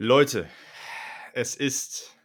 [0.00, 0.48] Leute,
[1.32, 2.16] es ist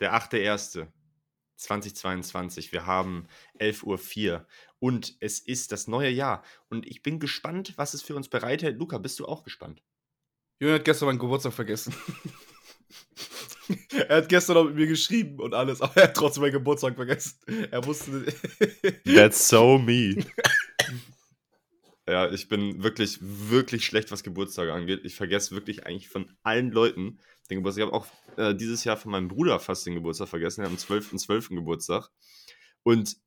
[0.00, 2.72] der 8.1.2022.
[2.72, 3.28] Wir haben
[3.60, 4.46] 11.04 Uhr
[4.78, 6.42] und es ist das neue Jahr.
[6.70, 8.78] Und ich bin gespannt, was es für uns bereithält.
[8.78, 9.82] Luca, bist du auch gespannt?
[10.60, 11.94] Jürgen hat gestern meinen Geburtstag vergessen.
[14.08, 16.94] er hat gestern noch mit mir geschrieben und alles, aber er hat trotzdem meinen Geburtstag
[16.94, 17.38] vergessen.
[17.70, 18.32] Er wusste.
[19.04, 20.24] That's so me.
[22.08, 25.00] Ja, ich bin wirklich, wirklich schlecht, was Geburtstage angeht.
[25.04, 27.18] Ich vergesse wirklich eigentlich von allen Leuten
[27.50, 27.84] den Geburtstag.
[27.84, 28.06] Ich habe auch
[28.38, 30.62] äh, dieses Jahr von meinem Bruder fast den Geburtstag vergessen.
[30.62, 31.18] Er hat am 12.12.
[31.18, 31.48] 12.
[31.50, 32.10] Geburtstag.
[32.82, 33.18] Und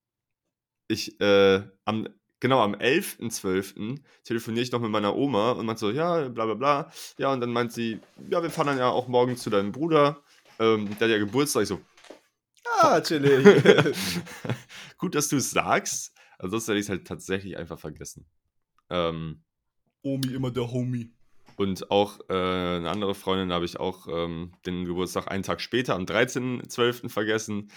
[0.88, 2.08] ich, äh, am,
[2.40, 4.00] genau, am 11.12.
[4.24, 6.92] telefoniere ich noch mit meiner Oma und meint so, ja, bla bla bla.
[7.20, 10.24] Ja, und dann meint sie, ja, wir fahren dann ja auch morgen zu deinem Bruder.
[10.60, 11.64] Ähm, der hat ja Geburtstag.
[11.64, 11.82] Ich so,
[12.80, 13.46] ah, chillig.
[14.98, 16.14] Gut, dass du es sagst.
[16.40, 18.26] Ansonsten hätte ich es halt tatsächlich einfach vergessen.
[18.92, 19.44] Ähm,
[20.04, 21.14] Omi immer der Homie.
[21.56, 25.96] Und auch äh, eine andere Freundin habe ich auch ähm, den Geburtstag einen Tag später,
[25.96, 27.10] am 13.12.
[27.10, 27.72] vergessen.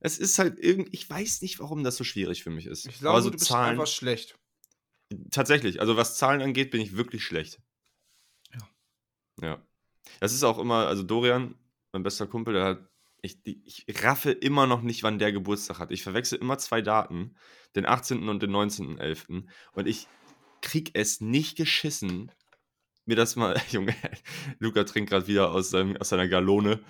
[0.00, 2.86] Es ist halt irgendwie, ich weiß nicht, warum das so schwierig für mich ist.
[2.86, 4.38] Ich glaube, so du bist Zahlen, einfach schlecht.
[5.30, 7.60] Tatsächlich, also was Zahlen angeht, bin ich wirklich schlecht.
[8.52, 8.68] Ja.
[9.48, 9.66] Ja.
[10.20, 11.54] Das ist auch immer, also Dorian,
[11.92, 12.88] mein bester Kumpel, der hat,
[13.22, 15.90] ich, ich raffe immer noch nicht, wann der Geburtstag hat.
[15.90, 17.36] Ich verwechsel immer zwei Daten,
[17.74, 18.28] den 18.
[18.28, 19.44] und den 19.11.
[19.72, 20.06] Und ich
[20.60, 22.30] krieg es nicht geschissen,
[23.08, 23.96] mir das mal, Junge,
[24.58, 26.80] Luca trinkt gerade wieder aus, seinem, aus seiner Galone.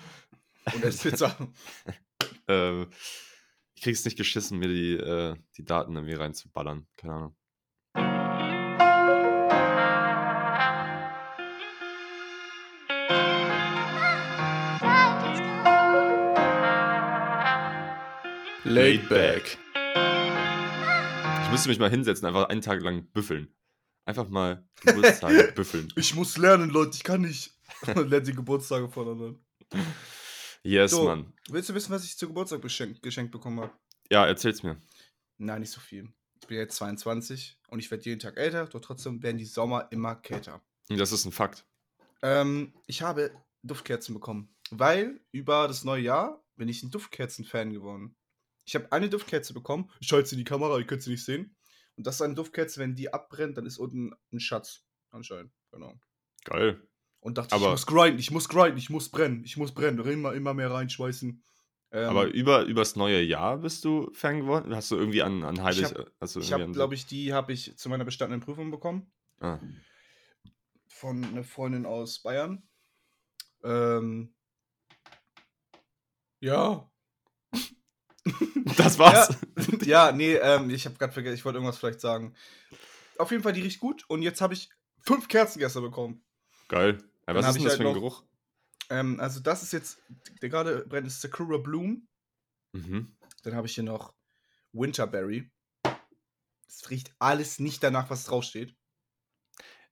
[0.73, 1.35] Und er Pizza.
[2.47, 2.83] äh,
[3.73, 6.85] ich krieg's nicht geschissen, mir die, äh, die Daten irgendwie reinzuballern.
[6.97, 7.35] Keine Ahnung.
[18.65, 19.57] Laid back.
[21.43, 23.47] Ich müsste mich mal hinsetzen, einfach einen Tag lang büffeln.
[24.09, 25.93] Einfach mal Geburtstage büffeln.
[25.95, 27.53] Ich muss lernen, Leute, ich kann nicht.
[27.95, 29.45] Lernt die Geburtstage von anderen.
[30.63, 31.31] Yes, so, Mann.
[31.47, 33.71] Willst du wissen, was ich zu Geburtstag geschenkt, geschenkt bekommen habe?
[34.11, 34.81] Ja, erzähl's mir.
[35.37, 36.11] Nein, nicht so viel.
[36.41, 39.87] Ich bin jetzt 22 und ich werde jeden Tag älter, doch trotzdem werden die Sommer
[39.91, 40.59] immer kälter.
[40.87, 41.67] Das ist ein Fakt.
[42.23, 43.29] Ähm, ich habe
[43.61, 48.15] Duftkerzen bekommen, weil über das neue Jahr bin ich ein Duftkerzen-Fan geworden.
[48.65, 49.91] Ich habe eine Duftkerze bekommen.
[49.99, 51.55] Ich schalte sie in die Kamera, ihr könnt sie nicht sehen.
[51.99, 54.85] Und das ist eine Duftkerze, wenn die abbrennt, dann ist unten ein Schatz.
[55.09, 55.99] Anscheinend, genau.
[56.45, 56.81] Geil.
[57.19, 59.99] Und dachte, aber ich muss grinden, ich muss grinden, ich muss brennen, ich muss brennen,
[60.07, 61.43] immer, immer mehr reinschweißen.
[61.91, 64.73] Ähm, aber über übers neue Jahr bist du Fan geworden?
[64.73, 65.91] Hast du irgendwie an, an Heilig.
[66.37, 69.11] Ich habe, hab, glaube ich, die habe ich zu meiner bestandenen Prüfung bekommen.
[69.41, 69.59] Ah.
[70.87, 72.63] Von einer Freundin aus Bayern.
[73.61, 74.33] Ähm,
[76.39, 76.89] ja,
[78.77, 79.35] Das war's.
[79.81, 82.35] Ja, ja nee, ähm, ich habe gerade vergessen, ich wollte irgendwas vielleicht sagen.
[83.17, 84.69] Auf jeden Fall, die riecht gut und jetzt habe ich
[85.01, 86.23] fünf Kerzen gestern bekommen.
[86.67, 87.03] Geil.
[87.27, 88.23] Ja, was ist denn das halt für ein noch, Geruch?
[88.89, 89.99] Ähm, also, das ist jetzt,
[90.41, 92.07] der gerade brennt, ist Sakura Bloom.
[92.73, 93.15] Mhm.
[93.43, 94.13] Dann habe ich hier noch
[94.71, 95.51] Winterberry.
[96.67, 98.75] Es riecht alles nicht danach, was draufsteht.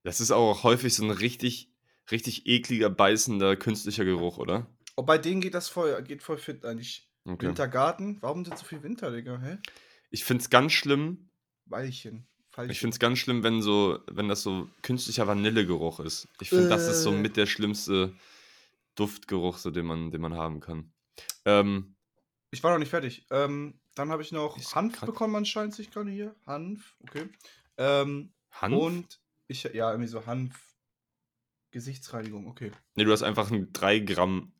[0.04, 1.74] Das ist auch häufig so ein richtig,
[2.12, 4.68] richtig ekliger, beißender, künstlicher Geruch, oder?
[4.96, 7.06] Oh, bei denen geht das voll, geht voll fit eigentlich.
[7.28, 7.48] Okay.
[7.48, 8.18] Wintergarten?
[8.22, 9.38] Warum denn so viel Winter, Digga?
[9.40, 9.58] Hä?
[10.10, 11.30] Ich find's ganz schlimm.
[11.66, 12.26] Weilchen.
[12.52, 12.72] Veilchen.
[12.72, 16.30] Ich find's ganz schlimm, wenn so, wenn das so künstlicher Vanillegeruch ist.
[16.40, 16.70] Ich finde, äh.
[16.70, 17.18] das ist so äh.
[17.18, 18.14] mit der schlimmste
[18.96, 20.94] Duftgeruch, so, den man, den man haben kann.
[21.44, 21.96] Ähm,
[22.50, 23.26] ich war noch nicht fertig.
[23.30, 26.34] Ähm, dann habe ich noch Hanf bekommen, anscheinend sich gerade hier.
[26.46, 27.28] Hanf, okay.
[27.78, 28.78] Ähm, Hanf?
[28.78, 30.64] Und ich, ja, irgendwie so Hanf.
[31.72, 32.72] Gesichtsreinigung, okay.
[32.96, 34.54] Nee, du hast einfach ein 3 Gramm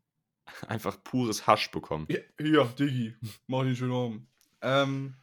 [0.68, 2.08] einfach pures Hasch bekommen.
[2.10, 3.16] Ja, ja Diggi,
[3.48, 4.28] mach den schönen Abend.
[4.62, 5.16] Ähm,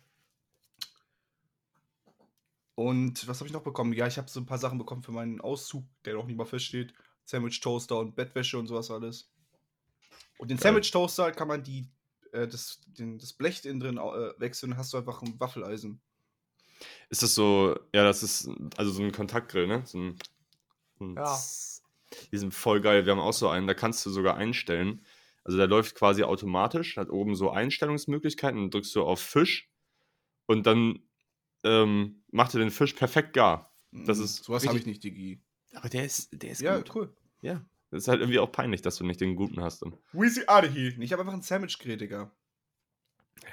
[2.75, 3.93] und was habe ich noch bekommen?
[3.93, 6.45] Ja, ich habe so ein paar Sachen bekommen für meinen Auszug, der noch nicht mal
[6.45, 6.93] feststeht.
[7.25, 9.31] Sandwich Toaster und Bettwäsche und sowas alles.
[10.39, 11.89] Und den Sandwich Toaster kann man die,
[12.33, 16.01] äh, das, den, das Blech innen drin äh, wechseln, dann hast du einfach ein Waffeleisen.
[17.09, 19.83] Ist das so, ja, das ist also so ein Kontaktgrill, ne?
[19.87, 20.19] So ein,
[21.01, 21.39] ein ja.
[22.33, 23.07] Die sind voll geil.
[23.07, 25.05] Wir haben auch so einen, da kannst du sogar einstellen,
[25.45, 29.71] also der läuft quasi automatisch, hat oben so Einstellungsmöglichkeiten, dann drückst du auf Fisch
[30.47, 31.01] und dann
[31.63, 33.75] ähm, macht er den Fisch perfekt gar.
[33.93, 34.25] Das mhm.
[34.25, 35.43] ist Sowas habe ich nicht, Digi.
[35.75, 36.95] Aber der ist, der ist ja, gut.
[36.95, 37.17] cool.
[37.43, 37.65] Ja.
[37.91, 39.83] Das ist halt irgendwie auch peinlich, dass du nicht den guten hast.
[39.83, 39.97] Dann.
[40.13, 40.95] Weezy out of here.
[40.99, 42.33] Ich habe einfach einen Sandwich-Gerät, Digga.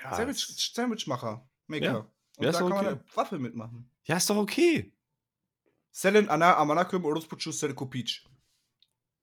[0.03, 1.47] Ja, Sandwich, Sandwichmacher.
[1.67, 1.85] Maker.
[1.85, 1.97] Ja.
[2.37, 2.75] Und ja, da kann okay.
[2.75, 3.89] man eine Waffe mitmachen.
[4.05, 4.91] Ja, ist doch okay.
[5.91, 8.23] Selen Ana Amanakum Orospuchu Selekupic.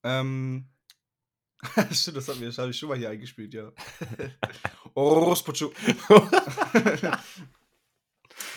[0.05, 0.69] Ähm,
[1.93, 3.73] Stimmt, das haben wir hab ich schon mal hier eingespielt, ja.
[4.95, 5.73] Orospocho.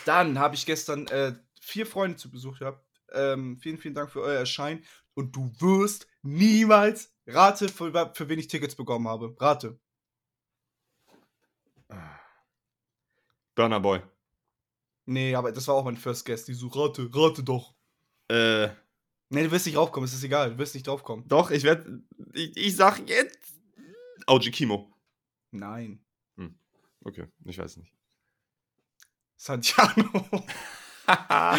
[0.05, 2.85] Dann habe ich gestern äh, vier Freunde zu Besuch gehabt.
[3.13, 4.83] Ähm, vielen, vielen Dank für euer Erscheinen.
[5.13, 9.35] Und du wirst niemals Rate, für, für wen ich Tickets bekommen habe.
[9.39, 9.79] Rate.
[13.55, 14.01] Burner Boy.
[15.05, 16.47] Nee, aber das war auch mein First Guest.
[16.47, 17.75] Die so, rate, rate doch.
[18.27, 18.69] Äh,
[19.31, 21.27] Nee, du wirst nicht draufkommen, es ist egal, du wirst nicht draufkommen.
[21.27, 22.01] doch, ich werde.
[22.33, 23.39] Ich, ich sag jetzt.
[24.27, 24.91] Auji Kimo.
[25.51, 25.99] Nein.
[27.03, 27.91] Okay, ich weiß nicht.
[29.35, 30.23] Santiano.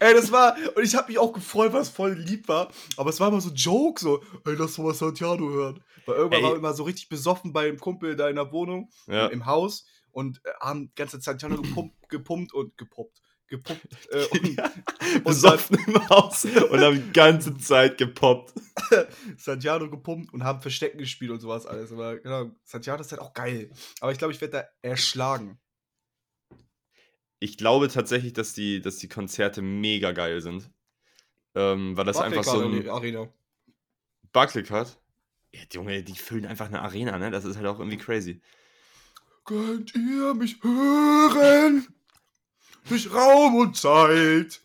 [0.00, 3.10] Ey, das war, und ich habe mich auch gefreut, weil es voll lieb war, aber
[3.10, 5.82] es war immer so ein Joke, so, ey, lass doch mal Santiano hören.
[6.04, 6.44] Weil irgendwann Ey.
[6.50, 9.28] war immer so richtig besoffen bei einem Kumpel da in der Wohnung, Ja.
[9.28, 13.22] im Haus, und äh, haben die ganze Zeit Santiano gepumpt, gepumpt und gepoppt.
[13.52, 13.86] Gepumpt.
[14.10, 18.54] Äh, und Besoffen im Haus und haben die ganze Zeit gepoppt.
[19.36, 21.92] Santiano gepumpt und haben Verstecken gespielt und sowas alles.
[21.92, 23.70] Aber genau, Santiano ist halt auch geil.
[24.00, 24.52] Aber ich glaube, ich werde
[24.82, 25.58] da erschlagen.
[27.40, 30.70] Ich glaube tatsächlich, dass die, dass die Konzerte mega geil sind.
[31.54, 33.28] Ähm, weil das einfach so ein Arena.
[34.32, 34.98] Barclaycard.
[35.54, 37.30] Ja, Junge, die füllen einfach eine Arena, ne?
[37.30, 38.40] Das ist halt auch irgendwie crazy.
[39.44, 41.86] Könnt ihr mich hören?
[42.88, 44.60] Durch Raum und Zeit.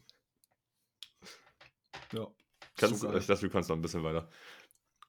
[2.13, 2.27] Ja.
[2.77, 4.29] Kannst, so ich dachte, du kannst noch ein bisschen weiter.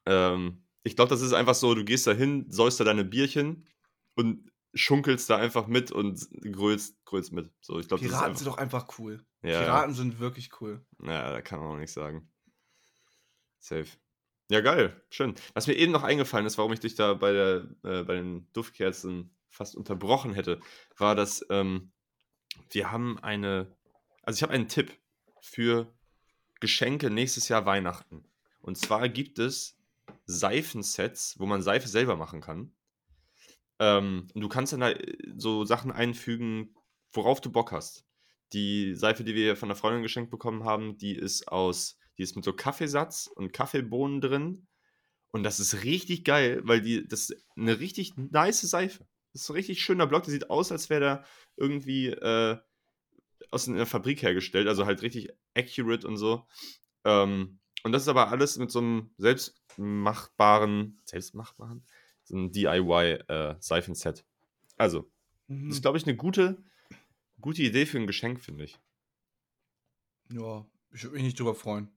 [0.05, 3.67] Ähm, ich glaube, das ist einfach so, du gehst da hin, säust da deine Bierchen
[4.15, 7.51] und schunkelst da einfach mit und grölst, grölst mit.
[7.61, 9.23] So, ich ist Piraten einfach, sind doch einfach cool.
[9.41, 10.85] ja, Piraten sind wirklich cool.
[11.01, 12.31] Ja, da kann man auch nichts sagen.
[13.59, 13.87] Safe.
[14.49, 14.99] Ja, geil.
[15.09, 15.35] Schön.
[15.53, 18.51] Was mir eben noch eingefallen ist, warum ich dich da bei, der, äh, bei den
[18.53, 20.59] Duftkerzen fast unterbrochen hätte,
[20.97, 21.91] war, dass ähm,
[22.71, 23.75] wir haben eine,
[24.23, 24.91] also ich habe einen Tipp
[25.41, 25.93] für
[26.59, 28.23] Geschenke nächstes Jahr Weihnachten.
[28.61, 29.77] Und zwar gibt es
[30.25, 32.73] Seifensets, wo man Seife selber machen kann.
[33.79, 36.75] Ähm, und du kannst dann da äh, so Sachen einfügen,
[37.11, 38.05] worauf du Bock hast.
[38.53, 42.35] Die Seife, die wir von der Freundin geschenkt bekommen haben, die ist aus, die ist
[42.35, 44.67] mit so Kaffeesatz und Kaffeebohnen drin.
[45.31, 49.07] Und das ist richtig geil, weil die, das ist eine richtig nice Seife.
[49.33, 52.57] Das ist ein richtig schöner Block, der sieht aus, als wäre der irgendwie äh,
[53.51, 56.47] aus einer Fabrik hergestellt, also halt richtig accurate und so.
[57.05, 61.83] Ähm, und das ist aber alles mit so einem selbstmachbaren, selbstmachbaren,
[62.23, 64.25] so einem DIY-Seifenset.
[64.77, 65.11] also,
[65.47, 65.69] Mhm.
[65.69, 66.63] das ist, glaube ich, eine gute,
[67.41, 68.77] gute Idee für ein Geschenk, finde ich.
[70.31, 71.89] Ja, ich würde mich nicht drüber freuen.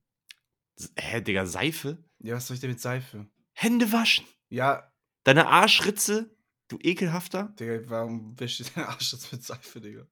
[0.97, 2.03] Hä, Digga, Seife?
[2.21, 3.27] Ja, was soll ich denn mit Seife?
[3.53, 4.25] Hände waschen?
[4.49, 4.91] Ja,
[5.25, 6.35] Deine Arschritze?
[6.73, 7.53] Du ekelhafter?
[7.61, 10.07] Digga, warum wäscht ihr deinen Arsch jetzt mit Seife, Digga?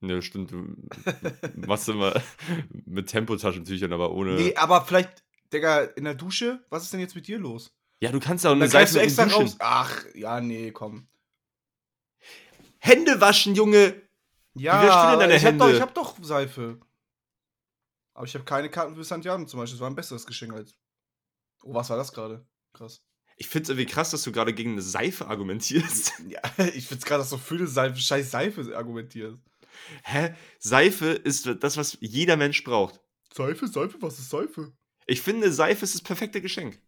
[0.00, 0.50] Ne, stimmt.
[0.50, 0.76] Du
[1.66, 2.12] machst immer
[2.84, 4.34] mit Tempotaschentüchern, aber ohne.
[4.34, 5.24] Nee, aber vielleicht,
[5.54, 6.62] Digga, in der Dusche?
[6.68, 7.74] Was ist denn jetzt mit dir los?
[8.00, 9.40] Ja, du kannst ja auch eine Seife du extra Duschen.
[9.40, 9.56] raus.
[9.60, 11.08] Ach, ja, nee, komm.
[12.78, 14.02] Hände waschen, Junge!
[14.52, 15.76] Ja, wäschst du denn deine ich hab doch, Hände?
[15.76, 16.78] ich hab doch Seife.
[18.12, 19.76] Aber ich habe keine Karten für Santiago zum Beispiel.
[19.78, 20.76] Das war ein besseres Geschenk als.
[21.62, 22.44] Oh, was war das gerade?
[22.74, 23.02] Krass.
[23.42, 26.12] Ich finde es irgendwie krass, dass du gerade gegen eine Seife argumentierst.
[26.28, 26.40] Ja,
[26.76, 29.36] ich find's gerade, dass du für eine Seife, scheiß Seife argumentierst.
[30.04, 30.36] Hä?
[30.60, 33.00] Seife ist das, was jeder Mensch braucht.
[33.34, 34.72] Seife, Seife, was ist Seife?
[35.06, 36.80] Ich finde, Seife ist das perfekte Geschenk.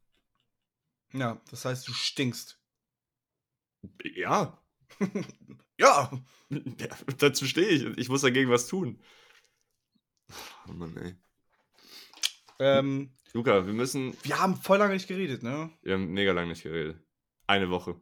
[1.13, 2.61] Ja, das heißt, du stinkst.
[4.15, 4.57] Ja.
[5.77, 6.09] Ja!
[6.51, 7.99] ja dazu stehe ich.
[7.99, 9.03] Ich muss dagegen was tun.
[10.69, 11.17] Oh Mann, ey.
[12.61, 14.17] Ähm, Luca, wir müssen.
[14.23, 15.69] wir haben voll lange nicht geredet, ne?
[15.83, 17.03] Wir haben mega lange nicht geredet.
[17.49, 18.01] Eine Woche.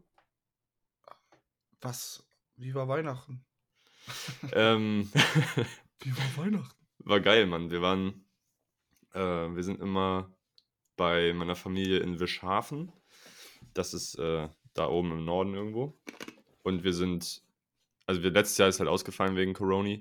[1.80, 2.22] Was?
[2.56, 3.42] Wie war Weihnachten?
[4.52, 5.10] ähm,
[6.00, 6.86] Wie war Weihnachten?
[6.98, 7.70] war geil, Mann.
[7.70, 8.26] Wir waren.
[9.14, 10.30] Äh, wir sind immer
[10.96, 12.92] bei meiner Familie in Wischhafen.
[13.72, 15.98] Das ist äh, da oben im Norden irgendwo.
[16.62, 17.42] Und wir sind.
[18.04, 19.96] Also, wir, letztes Jahr ist halt ausgefallen wegen Corona.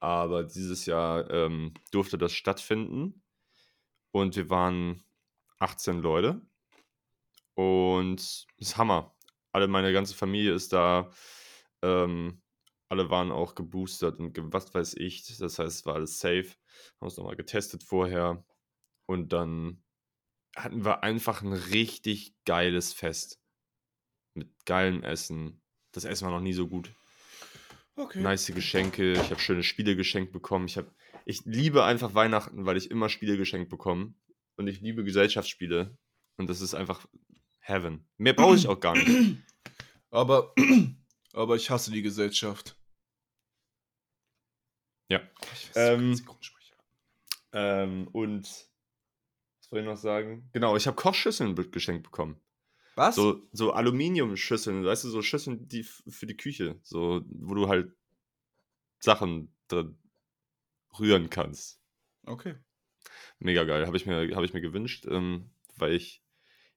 [0.00, 3.23] Aber dieses Jahr ähm, durfte das stattfinden.
[4.14, 5.04] Und wir waren
[5.58, 6.40] 18 Leute.
[7.54, 9.12] Und das ist Hammer.
[9.50, 11.10] Alle, meine ganze Familie ist da.
[11.82, 12.40] Ähm,
[12.88, 15.26] alle waren auch geboostert und ge was weiß ich.
[15.38, 16.46] Das heißt, es war alles safe.
[16.46, 18.44] Haben uns nochmal getestet vorher.
[19.06, 19.82] Und dann
[20.54, 23.42] hatten wir einfach ein richtig geiles Fest.
[24.34, 25.60] Mit geilem Essen.
[25.90, 26.94] Das Essen war noch nie so gut.
[27.96, 28.20] Okay.
[28.20, 29.14] Nice Geschenke.
[29.14, 30.66] Ich habe schöne Spiele geschenkt bekommen.
[30.66, 30.86] Ich, hab,
[31.24, 34.14] ich liebe einfach Weihnachten, weil ich immer Spiele geschenkt bekomme.
[34.56, 35.96] Und ich liebe Gesellschaftsspiele.
[36.36, 37.06] Und das ist einfach
[37.60, 38.06] Heaven.
[38.18, 39.38] Mehr brauche ich auch gar nicht.
[40.10, 40.54] Aber,
[41.32, 42.78] aber ich hasse die Gesellschaft.
[45.08, 45.20] Ja.
[45.74, 46.20] Ähm.
[47.50, 50.48] Ähm, und was soll ich noch sagen?
[50.52, 52.40] Genau, ich habe Kochschüsseln geschenkt bekommen.
[52.94, 53.16] Was?
[53.16, 57.92] So, so Aluminiumschüsseln, weißt du, so Schüsseln, die für die Küche, so, wo du halt
[59.00, 59.98] Sachen drin
[60.98, 61.80] rühren kannst.
[62.24, 62.54] Okay.
[63.38, 66.22] Mega geil, habe ich, mir- hab ich mir gewünscht, ähm, weil ich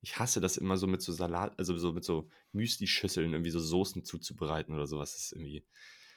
[0.01, 3.59] ich hasse das immer so mit so Salat, also so mit so Müsli-Schüsseln irgendwie so
[3.59, 5.13] Soßen zuzubereiten oder sowas.
[5.13, 5.65] Das ist irgendwie.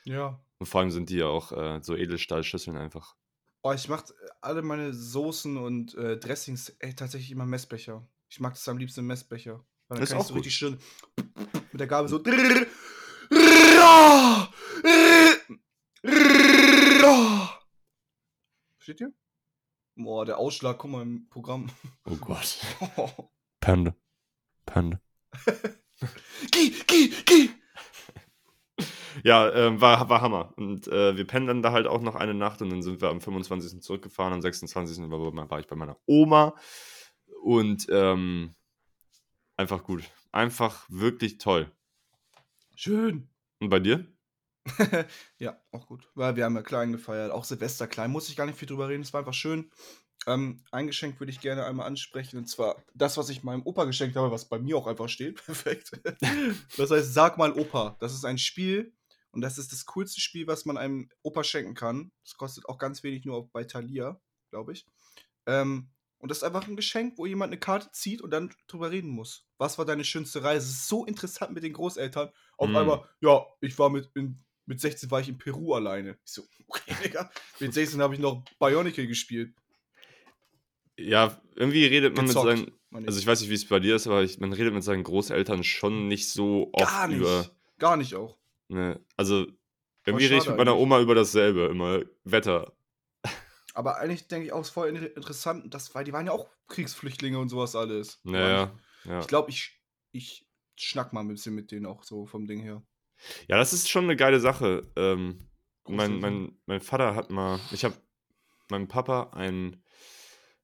[0.05, 0.45] Ja.
[0.59, 3.17] Und vor allem sind die ja auch äh, so Edelstahlschüsseln einfach.
[3.63, 8.07] Oh, ich mache alle meine Soßen und äh, Dressings ey, tatsächlich immer im Messbecher.
[8.29, 9.65] Ich mag das am liebsten im Messbecher.
[9.89, 10.79] Weil dann Ist kann ich auch so richtig schön
[11.73, 12.23] mit der Gabel so.
[18.91, 19.15] Versteht ihr?
[19.95, 21.71] Boah, der Ausschlag, guck mal im Programm.
[22.07, 22.59] Oh Gott.
[23.61, 23.95] Panda.
[24.67, 25.01] Panda.
[26.51, 27.51] geh, geh, geh!
[29.23, 30.53] Ja, ähm, war, war Hammer.
[30.57, 33.11] Und äh, wir pennen dann da halt auch noch eine Nacht und dann sind wir
[33.11, 33.81] am 25.
[33.81, 34.33] zurückgefahren.
[34.33, 35.09] Am 26.
[35.09, 36.57] war, war ich bei meiner Oma.
[37.45, 38.57] Und ähm,
[39.57, 40.03] einfach gut.
[40.33, 41.71] Einfach wirklich toll.
[42.75, 43.29] Schön.
[43.61, 44.05] Und bei dir?
[45.39, 46.09] ja, auch gut.
[46.15, 47.31] Weil wir haben ja klein gefeiert.
[47.31, 48.11] Auch Silvester klein.
[48.11, 49.03] Muss ich gar nicht viel drüber reden.
[49.03, 49.71] Es war einfach schön.
[50.27, 52.37] Ähm, ein Geschenk würde ich gerne einmal ansprechen.
[52.37, 55.37] Und zwar das, was ich meinem Opa geschenkt habe, was bei mir auch einfach steht.
[55.45, 55.93] Perfekt.
[56.77, 57.97] Das heißt, sag mal Opa.
[58.01, 58.93] Das ist ein Spiel.
[59.33, 62.11] Und das ist das coolste Spiel, was man einem Opa schenken kann.
[62.25, 64.85] Das kostet auch ganz wenig nur bei Thalia, glaube ich.
[65.47, 68.91] Ähm, und das ist einfach ein Geschenk, wo jemand eine Karte zieht und dann drüber
[68.91, 69.47] reden muss.
[69.57, 70.67] Was war deine schönste Reise?
[70.67, 72.31] Es ist so interessant mit den Großeltern.
[72.59, 72.77] Auf Mm.
[72.77, 76.17] einmal, ja, ich war mit, in, mit 16 war ich in Peru alleine.
[76.25, 77.29] Ich so, okay, Digga.
[77.59, 79.53] Mit 16 habe ich noch Bionicle gespielt.
[80.97, 83.07] Ja, irgendwie redet man Gezockt, mit seinen.
[83.07, 85.03] Also ich weiß nicht, wie es bei dir ist, aber ich, man redet mit seinen
[85.03, 87.19] Großeltern schon nicht so oft Gar nicht.
[87.19, 87.51] über.
[87.79, 88.39] Gar nicht auch.
[88.69, 89.47] Ne, also
[90.07, 90.83] irgendwie rede ich mit meiner eigentlich.
[90.85, 92.73] Oma über dasselbe, immer Wetter.
[93.75, 96.33] Aber eigentlich denke ich auch, es ist voll inter- interessant, dass, weil die waren ja
[96.33, 98.21] auch Kriegsflüchtlinge und sowas alles.
[98.23, 99.21] Naja, ja.
[99.21, 99.81] Ich glaube, ich,
[100.13, 100.47] ich
[100.77, 102.83] schnack mal ein bisschen mit denen auch so vom Ding her.
[103.49, 104.91] Ja, das ist schon eine geile Sache.
[104.97, 105.39] Ähm,
[105.89, 107.95] mein, mein, mein Vater hat mal, ich habe
[108.71, 109.83] meinem Papa ein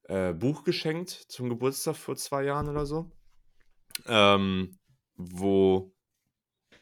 [0.05, 3.11] äh, Buch geschenkt zum Geburtstag vor zwei Jahren oder so,
[4.07, 4.79] ähm,
[5.17, 5.93] wo,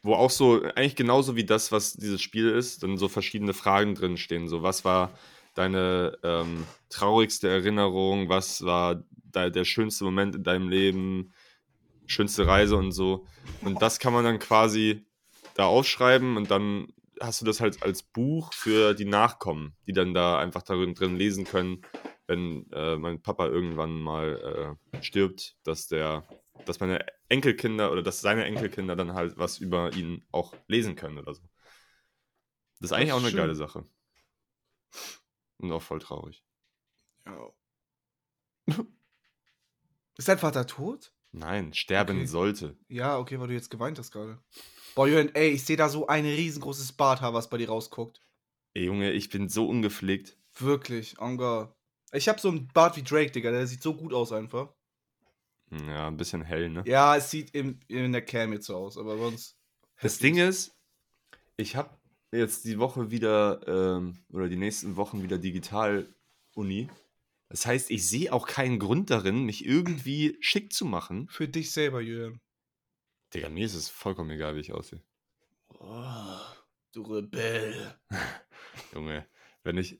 [0.03, 3.95] wo auch so, eigentlich genauso wie das, was dieses Spiel ist, dann so verschiedene Fragen
[3.95, 4.47] drin stehen.
[4.47, 5.17] So, was war
[5.55, 8.29] deine ähm, traurigste Erinnerung?
[8.29, 11.33] Was war de der schönste Moment in deinem Leben?
[12.05, 13.25] Schönste Reise und so.
[13.61, 15.07] Und das kann man dann quasi
[15.55, 20.13] da aufschreiben und dann hast du das halt als Buch für die Nachkommen, die dann
[20.13, 21.81] da einfach darin drin lesen können,
[22.27, 26.27] wenn äh, mein Papa irgendwann mal äh, stirbt, dass der,
[26.65, 31.17] dass meine Enkelkinder oder dass seine Enkelkinder dann halt was über ihn auch lesen können
[31.17, 31.41] oder so.
[32.79, 33.37] Das ist eigentlich ist auch eine schön.
[33.37, 33.83] geile Sache.
[35.57, 36.43] Und auch voll traurig.
[37.25, 37.49] Ja.
[40.17, 41.13] Ist dein Vater tot?
[41.31, 42.25] Nein, sterben Okay.
[42.27, 42.77] sollte.
[42.87, 44.39] Ja, okay, weil du jetzt geweint hast gerade.
[44.95, 48.21] Boah, Jürgen, ey, ich sehe da so ein riesengroßes Barthaar, was bei dir rausguckt.
[48.73, 50.37] Ey, Junge, ich bin so ungepflegt.
[50.57, 51.75] Wirklich, Anga.
[52.13, 53.51] Ich habe so einen Bart wie Drake, Digga.
[53.51, 54.73] Der sieht so gut aus einfach.
[55.69, 56.83] Ja, ein bisschen hell, ne?
[56.87, 59.57] Ja, es sieht im, in der Cam jetzt so aus, aber sonst.
[60.01, 60.17] Das.
[60.17, 60.73] Ding ist,
[61.57, 61.89] ich habe
[62.31, 66.89] jetzt die Woche wieder ähm, oder die nächsten Wochen wieder Digital-Uni.
[67.49, 71.27] Das heißt, ich sehe auch keinen Grund darin, mich irgendwie schick zu machen.
[71.29, 72.39] Für dich selber, Jürgen.
[73.35, 75.01] Digga, mir ist es vollkommen egal, wie ich aussehe.
[75.79, 76.39] Oh,
[76.93, 77.93] du Rebell.
[78.93, 79.25] Junge,
[79.63, 79.99] wenn ich,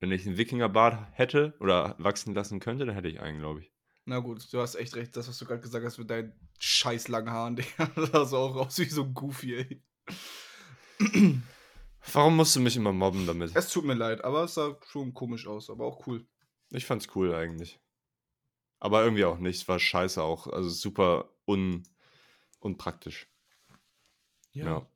[0.00, 3.72] wenn ich einen Wikingerbart hätte oder wachsen lassen könnte, dann hätte ich einen, glaube ich.
[4.04, 7.08] Na gut, du hast echt recht, das, was du gerade gesagt hast mit deinen scheiß
[7.08, 7.86] langen Haaren, Digga.
[7.94, 9.82] Das sah so auch aus wie so ein Goofy, ey.
[12.12, 13.54] Warum musst du mich immer mobben damit?
[13.54, 16.26] Es tut mir leid, aber es sah schon komisch aus, aber auch cool.
[16.70, 17.80] Ich fand's cool eigentlich.
[18.78, 19.62] Aber irgendwie auch nicht.
[19.62, 20.46] Es war scheiße auch.
[20.46, 21.82] Also super un,
[22.66, 23.28] unpraktisch.
[24.52, 24.86] Ja.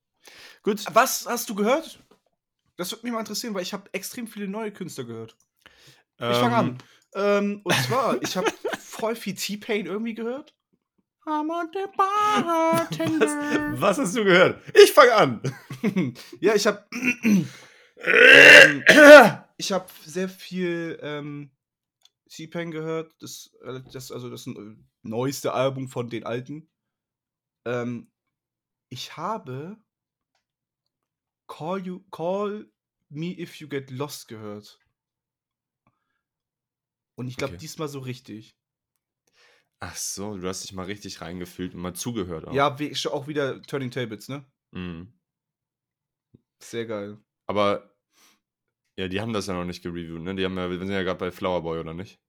[0.63, 0.85] Gut.
[0.93, 2.03] Was hast du gehört?
[2.77, 5.37] Das würde mich mal interessieren, weil ich habe extrem viele neue Künstler gehört.
[6.17, 6.79] Ich fange an.
[7.15, 10.55] Ähm, und zwar, ich habe voll viel T-Pain irgendwie gehört.
[11.27, 13.73] I'm on the bartender.
[13.73, 14.63] Was, was hast du gehört?
[14.75, 15.43] Ich fange an.
[16.41, 16.87] ja, ich habe
[19.59, 21.51] ich habe sehr viel ähm,
[22.31, 23.15] T-Pain gehört.
[23.21, 24.49] Das, äh, das also das
[25.03, 26.70] neueste Album von den alten.
[27.65, 28.13] Ähm,
[28.91, 29.79] ich habe
[31.49, 32.73] Call You Call
[33.11, 34.81] Me If You Get Lost gehört.
[37.15, 37.61] Und ich glaube Okay.
[37.61, 38.57] diesmal so richtig.
[39.79, 42.47] Ach so, du hast dich mal richtig reingefühlt und mal zugehört.
[42.47, 42.55] Auch.
[42.55, 42.77] Ja,
[43.13, 44.45] auch wieder Turning Tables, ne?
[44.73, 45.13] Mhm.
[46.61, 47.19] Sehr geil.
[47.47, 47.91] Aber
[48.97, 50.35] ja, die haben das ja noch nicht gereviewt, ne?
[50.37, 52.21] Die haben ja, wir sind ja gerade bei Flower Boy, oder nicht?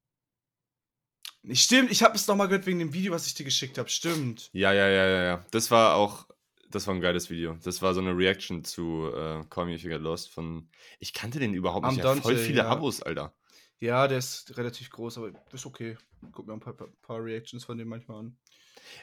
[1.50, 3.88] Stimmt, ich habe es nochmal gehört wegen dem Video, was ich dir geschickt habe.
[3.88, 4.48] Stimmt.
[4.52, 5.46] Ja, ja, ja, ja, ja.
[5.50, 6.28] Das war auch,
[6.70, 7.58] das war ein geiles Video.
[7.64, 10.68] Das war so eine Reaction zu äh, Call Me If You Get Lost von,
[11.00, 11.98] ich kannte den überhaupt nicht.
[11.98, 12.68] Ja, voll Dante, viele ja.
[12.68, 13.34] Abos, Alter.
[13.80, 15.96] Ja, der ist relativ groß, aber ist okay.
[16.30, 18.36] guck mir ein paar, paar, paar Reactions von dem manchmal an.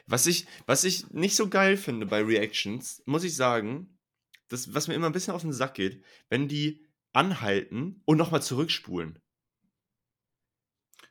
[0.07, 3.97] Was ich, was ich nicht so geil finde bei Reactions, muss ich sagen,
[4.47, 8.41] das, was mir immer ein bisschen auf den Sack geht, wenn die anhalten und nochmal
[8.41, 9.19] zurückspulen.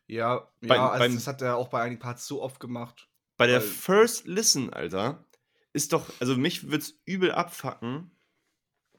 [0.08, 3.08] Ja, Bei- ja also beim- das hat er auch bei einigen Parts so oft gemacht.
[3.36, 5.24] Bei der First Listen, Alter,
[5.72, 8.10] ist doch, also mich wird's übel abfacken,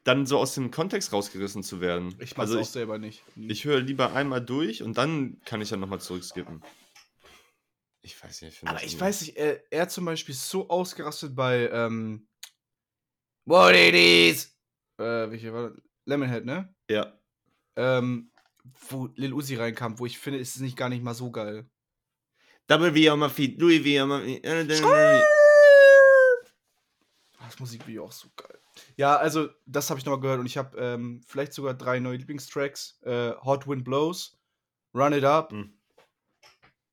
[0.05, 2.15] dann so aus dem Kontext rausgerissen zu werden.
[2.19, 3.23] Ich mach's also auch ich, selber nicht.
[3.35, 3.51] Nie.
[3.51, 6.63] ich höre lieber einmal durch und dann kann ich dann nochmal zurückskippen.
[8.01, 10.69] Ich weiß nicht, ich finde Aber ich weiß nicht, er, er zum Beispiel ist so
[10.69, 12.27] ausgerastet bei ähm,
[13.45, 14.55] What it is!
[14.97, 15.81] Äh, welche war das?
[16.05, 16.73] Lemonhead, ne?
[16.89, 17.19] Ja.
[17.75, 18.28] Ähm,
[18.89, 21.69] wo Lil Uzi reinkam, wo ich finde, ist es nicht gar nicht mal so geil.
[22.67, 24.45] Double V on my feet, Louis V on my feet.
[27.43, 28.59] Das Musikvideo auch so geil.
[28.95, 32.17] Ja, also, das habe ich nochmal gehört und ich habe ähm, vielleicht sogar drei neue
[32.17, 32.99] Lieblingstracks.
[33.01, 34.37] Äh, Hot Wind Blows,
[34.93, 35.73] Run It Up Mhm.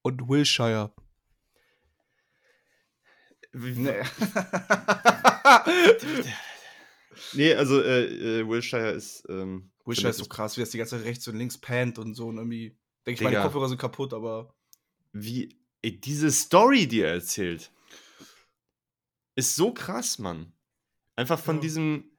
[0.02, 0.92] und Wilshire.
[3.52, 4.02] Nee.
[7.32, 9.24] Nee, also äh, äh, Wilshire ist.
[9.30, 11.98] Ähm, Wilshire ist finde so krass, wie das die ganze Zeit rechts und links pannt
[11.98, 12.76] und so und irgendwie.
[13.06, 13.40] Denke ich, meine.
[13.42, 14.54] Kopfhörer sind kaputt, aber.
[15.12, 17.70] wie ey, diese Story, die er erzählt,
[19.36, 20.52] ist so krass, Mann.
[21.14, 21.60] Einfach von Ja.
[21.62, 22.10] diesem.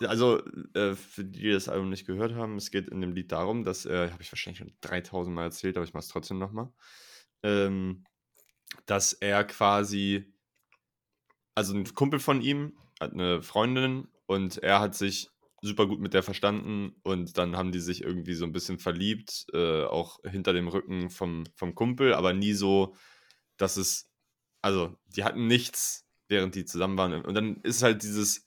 [0.00, 0.42] Also,
[0.74, 3.64] äh, für die, die das Album nicht gehört haben, es geht in dem Lied darum,
[3.64, 6.72] dass er, habe ich wahrscheinlich schon 3000 Mal erzählt, aber ich mache es trotzdem nochmal,
[7.42, 8.04] ähm,
[8.86, 10.32] dass er quasi,
[11.54, 15.28] also ein Kumpel von ihm hat eine Freundin und er hat sich
[15.62, 19.46] super gut mit der verstanden und dann haben die sich irgendwie so ein bisschen verliebt,
[19.52, 22.94] äh, auch hinter dem Rücken vom, vom Kumpel, aber nie so,
[23.56, 24.10] dass es,
[24.62, 27.24] also die hatten nichts, während die zusammen waren.
[27.24, 28.46] Und dann ist halt dieses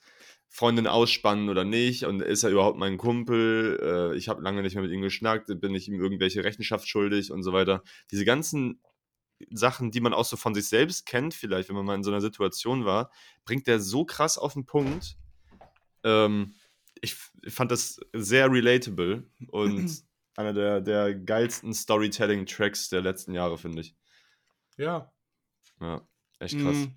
[0.49, 3.79] Freundin ausspannen oder nicht und ist er überhaupt mein Kumpel,
[4.13, 7.31] äh, ich habe lange nicht mehr mit ihm geschnackt, bin ich ihm irgendwelche Rechenschaft schuldig
[7.31, 7.83] und so weiter.
[8.11, 8.79] Diese ganzen
[9.51, 12.11] Sachen, die man auch so von sich selbst kennt, vielleicht, wenn man mal in so
[12.11, 13.11] einer Situation war,
[13.45, 15.17] bringt der so krass auf den Punkt.
[16.03, 16.53] Ähm,
[17.03, 17.15] ich,
[17.53, 20.03] fand das sehr relatable und
[20.37, 23.95] einer der, der geilsten Storytelling-Tracks der letzten Jahre, finde ich.
[24.77, 25.13] Ja.
[25.79, 26.07] Ja,
[26.39, 26.87] echt krass.
[26.87, 26.95] Mm.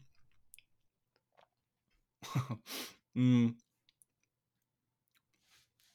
[3.18, 3.56] Mm.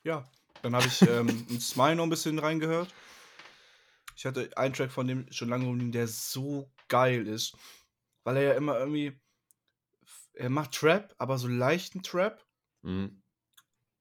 [0.03, 0.27] Ja,
[0.63, 2.91] dann habe ich ähm, in Smile noch ein bisschen reingehört.
[4.15, 7.55] Ich hatte einen Track von dem schon lange rumliegen, der so geil ist,
[8.23, 9.19] weil er ja immer irgendwie,
[10.33, 12.43] er macht Trap, aber so leichten Trap
[12.81, 13.20] Mhm.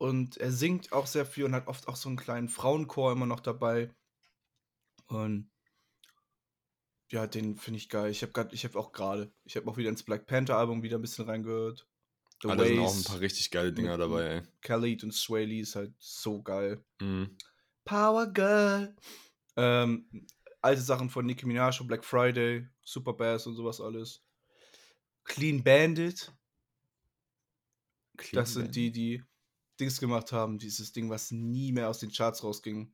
[0.00, 3.26] Und er singt auch sehr viel und hat oft auch so einen kleinen Frauenchor immer
[3.26, 3.94] noch dabei.
[5.08, 5.50] Und
[7.10, 8.10] ja, den finde ich geil.
[8.10, 10.82] Ich habe gerade, ich habe auch gerade, ich habe auch wieder ins Black Panther Album
[10.82, 11.86] wieder ein bisschen reingehört.
[12.40, 14.42] The Ah, da sind auch ein paar richtig geile Dinger dabei, ey.
[14.62, 16.82] Khalid und Sway Lee ist halt so geil.
[17.02, 17.36] Mhm.
[17.84, 18.96] Power Girl.
[19.56, 20.26] Ähm,
[20.62, 24.22] alte Sachen von Nicki Minaj und Black Friday, Super Bass und sowas alles.
[25.24, 26.32] Clean Bandit,
[28.32, 29.22] das sind die, die
[29.80, 32.92] Dings gemacht haben, dieses Ding, was nie mehr aus den Charts rausging.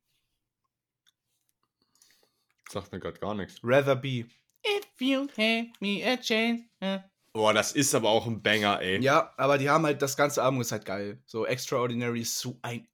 [2.71, 3.61] Sagt mir gerade gar nichts.
[3.63, 4.27] Rather Be.
[4.65, 6.65] If you hand me a chance.
[6.81, 6.99] äh.
[7.33, 9.01] Boah, das ist aber auch ein Banger, ey.
[9.03, 11.23] Ja, aber die haben halt, das ganze Album ist halt geil.
[11.27, 12.89] So Extraordinary ist so ein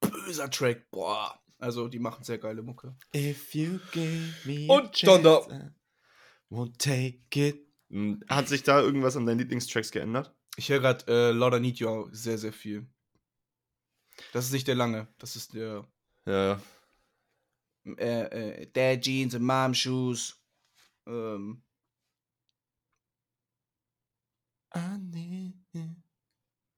[0.00, 0.88] böser Track.
[0.90, 1.42] Boah.
[1.58, 2.94] Also, die machen sehr geile Mucke.
[3.14, 7.66] If you give me Und a chance, I won't take it.
[7.90, 10.32] Hm, Hat sich da irgendwas an deinen Lieblingstracks geändert?
[10.56, 12.86] Ich höre gerade äh, Lord I Need You sehr, sehr viel.
[14.32, 15.08] Das ist nicht der lange.
[15.18, 15.86] Das ist der
[16.24, 16.60] Ja,
[17.98, 20.36] äh, äh, Dad Jeans and Mom Shoes.
[21.06, 21.62] Ähm.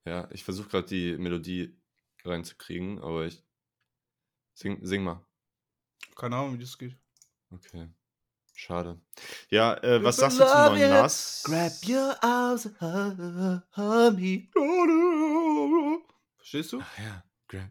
[0.05, 1.77] Ja, ich versuche gerade die Melodie
[2.24, 3.42] reinzukriegen, aber ich.
[4.55, 5.24] Sing, sing mal.
[6.16, 6.96] keine Ahnung, wie das geht.
[7.51, 7.88] Okay.
[8.55, 9.01] Schade.
[9.51, 11.44] Ja, äh, was sagst du zum neuen Nas?
[11.44, 12.68] Grab your arms
[13.77, 14.48] hold me.
[16.38, 16.81] Verstehst du?
[16.81, 17.24] Ach ja.
[17.52, 17.70] Ja,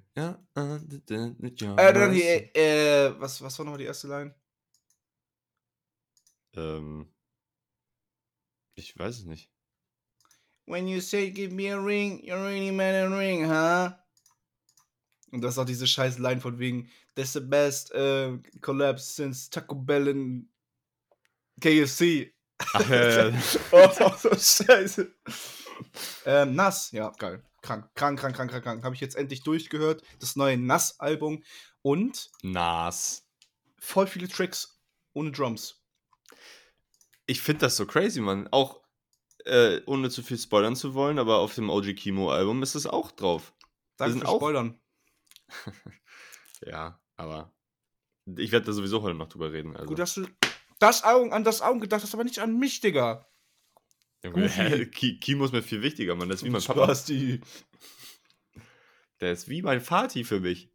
[1.78, 4.34] Äh, dann die, äh, was, was war nochmal die erste Line?
[6.56, 7.14] Ähm.
[8.76, 9.52] Ich weiß es nicht.
[10.66, 13.92] When you say give me a ring, you're really man a ring, huh?
[15.32, 19.50] Und das ist auch diese scheiß Line von wegen, that's the best äh, collapse since
[19.50, 20.50] Taco Bell in
[21.60, 22.34] KFC.
[22.74, 23.42] Ach, ja, ja.
[23.72, 25.12] oh, so scheiße.
[26.26, 27.44] ähm, Nass, ja, geil.
[27.62, 28.84] Krank, krank, krank, krank, krank, krank.
[28.84, 30.04] Habe ich jetzt endlich durchgehört.
[30.20, 31.44] Das neue Nass-Album.
[31.82, 33.26] Und Nas.
[33.80, 34.80] voll viele Tracks
[35.14, 35.82] ohne Drums.
[37.26, 38.48] Ich finde das so crazy, Mann.
[38.52, 38.82] Auch
[39.46, 42.86] äh, ohne zu viel spoilern zu wollen, aber auf dem OG Kimo Album ist es
[42.86, 43.54] auch drauf.
[43.98, 44.80] Danke sind für auch- Spoilern.
[46.66, 47.54] Ja, aber
[48.26, 49.76] Ich werde da sowieso heute noch drüber reden.
[49.76, 49.88] Also.
[49.88, 50.28] Gut, dass du
[50.80, 53.28] das Augen an das Augen gedacht hast, aber nicht an mich, Digga.
[54.24, 54.86] Junge, hä?
[55.22, 56.30] Kimo ist mir viel wichtiger, Mann.
[56.30, 56.86] Das ist wie mein Papa.
[56.86, 57.42] Spasti.
[59.20, 60.70] Der ist wie mein Vati für mich.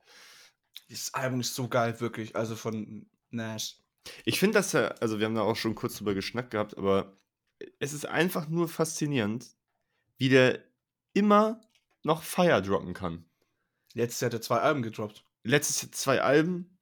[0.89, 2.37] Dieses Album ist so geil, wirklich.
[2.37, 3.77] Also von Nash.
[4.25, 7.17] Ich finde das ja, also wir haben da auch schon kurz drüber geschnackt gehabt, aber
[7.79, 9.47] es ist einfach nur faszinierend,
[10.19, 10.65] wie der
[11.13, 11.61] immer
[12.03, 13.25] noch Fire droppen kann.
[13.95, 15.25] Letztes Jahr hat er zwei Alben gedroppt.
[15.45, 16.79] Letztes Jahr zwei Alben,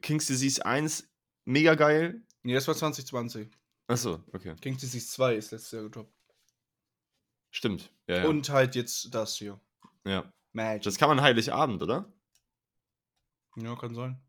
[0.00, 1.08] King's Disease 1,
[1.44, 2.22] mega geil.
[2.42, 3.50] Nee, das war 2020.
[3.88, 4.54] Achso, okay.
[4.60, 6.12] King's Disease 2 ist letztes Jahr gedroppt.
[7.50, 7.90] Stimmt.
[8.06, 8.24] Ja, ja.
[8.26, 9.58] Und halt jetzt das hier.
[10.04, 10.30] ja.
[10.52, 10.82] Magic.
[10.82, 12.10] Das kann man Heiligabend, oder?
[13.56, 14.20] ja, kann sein.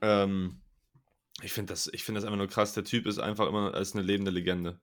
[0.00, 0.60] Ähm,
[1.42, 2.72] ich finde das, ich find das einfach nur krass.
[2.72, 4.80] Der Typ ist einfach immer als eine lebende Legende.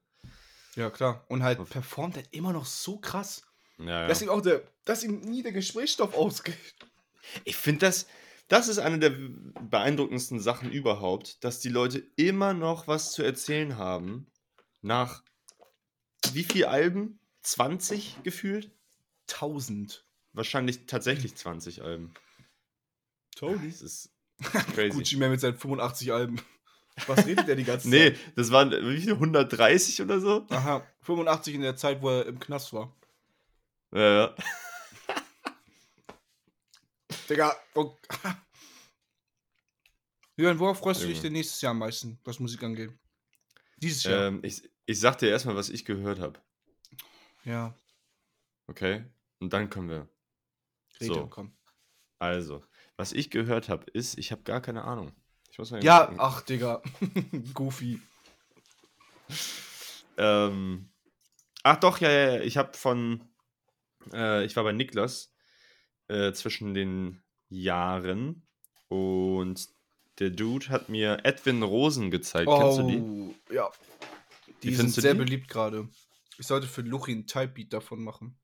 [0.76, 1.26] Ja, klar.
[1.28, 3.44] Und halt performt er immer noch so krass.
[3.78, 4.08] Ja, ja.
[4.08, 6.56] Dass ihm auch der, dass ihm nie der Gesprächsstoff ausgeht.
[7.44, 8.08] Ich finde das,
[8.52, 9.12] das ist eine der
[9.70, 14.28] beeindruckendsten Sachen überhaupt, dass die Leute immer noch was zu erzählen haben.
[14.82, 15.24] Nach
[16.34, 17.20] wie viel Alben?
[17.44, 18.70] 20 gefühlt?
[19.30, 20.06] 1000.
[20.34, 22.14] Wahrscheinlich tatsächlich 20 Alben.
[23.38, 23.70] Tony.
[23.72, 24.10] Das ist
[24.76, 24.90] crazy.
[24.90, 26.42] Gucci Man mit seinen 85 Alben.
[27.08, 28.20] Was redet der die ganze nee, Zeit?
[28.36, 29.14] das waren wie viel?
[29.14, 30.46] 130 oder so?
[30.50, 32.94] Aha, 85 in der Zeit, wo er im Knast war.
[33.94, 34.36] Ja, ja.
[37.32, 37.96] Digga, oh.
[40.36, 42.92] Jürgen, worauf freust du dich denn nächstes Jahr am meisten, was Musik angeht?
[43.78, 44.28] Dieses Jahr.
[44.28, 46.42] Ähm, ich, ich sag dir erstmal, was ich gehört habe.
[47.46, 47.74] ja,
[48.68, 49.06] Okay?
[49.40, 50.10] Und dann können wir.
[51.00, 51.28] rede, So.
[51.28, 51.56] komm.
[52.20, 52.66] Also,
[52.98, 55.14] was ich gehört habe, ist, ich habe gar keine Ahnung.
[55.50, 56.20] Ich muss mal Ja, gucken.
[56.20, 56.84] ach, Digga.
[57.54, 58.02] Goofy.
[60.18, 60.92] Ähm,
[61.64, 62.42] ach doch, ja, ja, ja.
[62.42, 63.26] Ich habe von,
[64.12, 65.31] äh, ich war bei Niklas
[66.12, 68.44] äh, zwischen den Jahren
[68.90, 69.70] und
[70.20, 72.50] der Dude hat mir Edwin Rosen gezeigt.
[72.50, 72.98] Kennst du die?
[72.98, 73.70] Oh, ja.
[74.62, 75.20] Die Wie sind sehr die?
[75.20, 75.88] beliebt gerade.
[76.38, 78.38] Ich sollte für Luchi ein Type-Beat davon machen.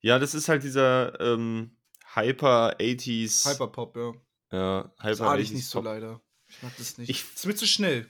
[0.00, 1.76] Ja, das ist halt dieser ähm,
[2.14, 3.48] Hyper 80s.
[3.50, 4.12] Hyperpop, ja.
[4.52, 5.84] Ja, Das Hyper ahne ich 80s nicht so Pop.
[5.86, 6.20] leider.
[6.48, 7.08] Ich mag das nicht.
[7.08, 8.08] Ich- das ist mir zu schnell.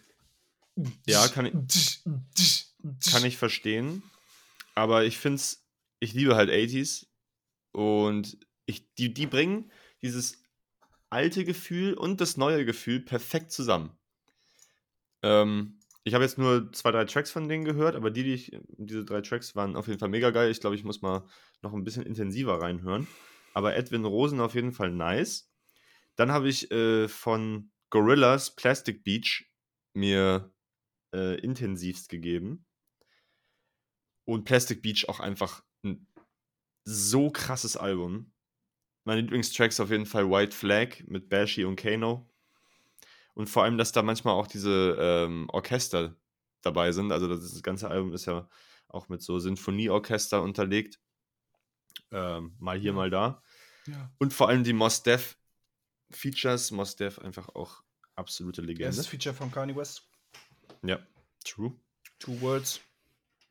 [1.06, 2.02] Ja, kann ich-
[3.10, 4.02] Kann ich verstehen.
[4.74, 5.64] Aber ich finde es,
[6.00, 7.06] ich liebe halt 80s.
[7.72, 9.70] Und ich, die, die bringen
[10.02, 10.42] dieses
[11.10, 13.96] alte Gefühl und das neue Gefühl perfekt zusammen.
[15.22, 18.58] Ähm, ich habe jetzt nur zwei, drei Tracks von denen gehört, aber die, die ich,
[18.76, 20.50] diese drei Tracks waren auf jeden Fall mega geil.
[20.50, 21.26] Ich glaube, ich muss mal
[21.60, 23.06] noch ein bisschen intensiver reinhören.
[23.54, 25.52] Aber Edwin Rosen auf jeden Fall nice.
[26.16, 29.50] Dann habe ich äh, von Gorillas Plastic Beach
[29.94, 30.52] mir
[31.14, 32.66] äh, intensivst gegeben.
[34.24, 36.06] Und Plastic Beach auch einfach ein
[36.84, 38.32] so krasses Album.
[39.04, 42.28] Meine Lieblingstracks auf jeden Fall White Flag mit Bashi und Kano.
[43.34, 46.14] Und vor allem, dass da manchmal auch diese ähm, Orchester
[46.60, 47.12] dabei sind.
[47.12, 48.48] Also das, das ganze Album ist ja
[48.88, 51.00] auch mit so Sinfonieorchester unterlegt.
[52.10, 53.42] Ähm, mal hier, mal da.
[53.86, 54.10] Ja.
[54.18, 55.36] Und vor allem die Mos Def
[56.10, 56.70] Features.
[56.70, 57.82] Mos Def einfach auch
[58.14, 58.84] absolute Legende.
[58.84, 60.08] Erstes Feature von Kanye West.
[60.82, 60.98] Ja,
[61.44, 61.72] true.
[62.18, 62.80] Two Words.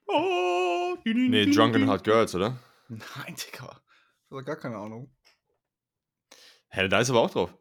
[0.07, 2.59] Oh, nee, Drunken Heart Girls, oder?
[2.87, 3.81] Nein, Digga.
[4.25, 5.09] Ich habe gar keine Ahnung.
[6.71, 7.53] Hä, da ist aber auch drauf.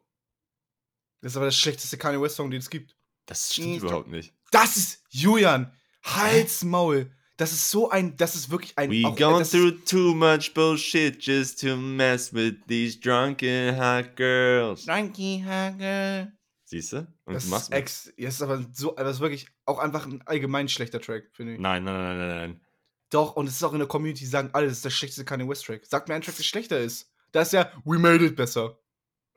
[1.21, 2.95] Das ist aber der schlechteste Kanye West Song, den es gibt.
[3.25, 4.33] Das stimmt Nee, überhaupt nicht.
[4.51, 5.71] Das ist Julian.
[6.03, 7.11] Hals Maul.
[7.37, 8.89] Das ist so ein, das ist wirklich ein.
[8.91, 14.15] We auch- gone das through too much bullshit just to mess with these drunken hot
[14.15, 14.83] girls.
[14.83, 16.31] Frankie Hagel.
[16.65, 17.07] Siehst du?
[17.25, 18.13] Und Das du machst ist ex.
[18.17, 21.53] Ja, das ist aber so, das ist wirklich auch einfach ein allgemein schlechter Track, finde
[21.55, 21.59] ich.
[21.59, 22.61] Nein, nein, nein, nein, nein.
[23.09, 25.25] Doch, und es ist auch in der Community, die sagen alle, das ist der schlechteste
[25.25, 25.85] Kanye West Track.
[25.85, 27.11] Sagt mir ein Track, der schlechter ist.
[27.33, 28.77] Da ist ja We Made It besser.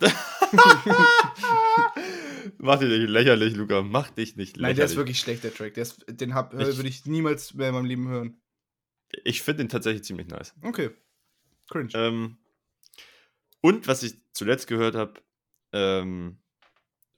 [2.59, 3.83] Mach dich nicht lächerlich, Luca.
[3.83, 4.63] Mach dich nicht lächerlich.
[4.63, 5.75] Nein, der ist wirklich schlecht, der Track.
[5.75, 8.41] Der ist, den hab, Ich- würde ich niemals mehr in meinem Leben hören.
[9.25, 10.55] Ich finde den tatsächlich ziemlich nice.
[10.63, 10.91] Okay.
[11.71, 11.91] Cringe.
[11.95, 12.37] Ähm,
[13.61, 15.23] und was ich zuletzt gehört habe,
[15.73, 16.39] ähm,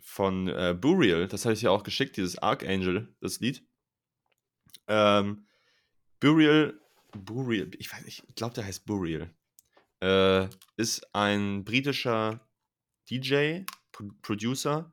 [0.01, 3.67] von äh, Burial, das hatte ich ja auch geschickt, dieses Archangel, das Lied.
[4.87, 5.47] Ähm,
[6.21, 6.79] Burial,
[7.13, 9.31] Burial, ich weiß nicht, ich glaube, der heißt Burial.
[10.01, 12.46] Äh, ist ein britischer
[13.11, 14.91] DJ, Pro Producer,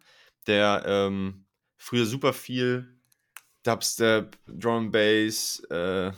[0.48, 1.46] der ähm,
[1.78, 3.00] früher super viel
[3.64, 6.12] Dubstep, Drum Bass, äh,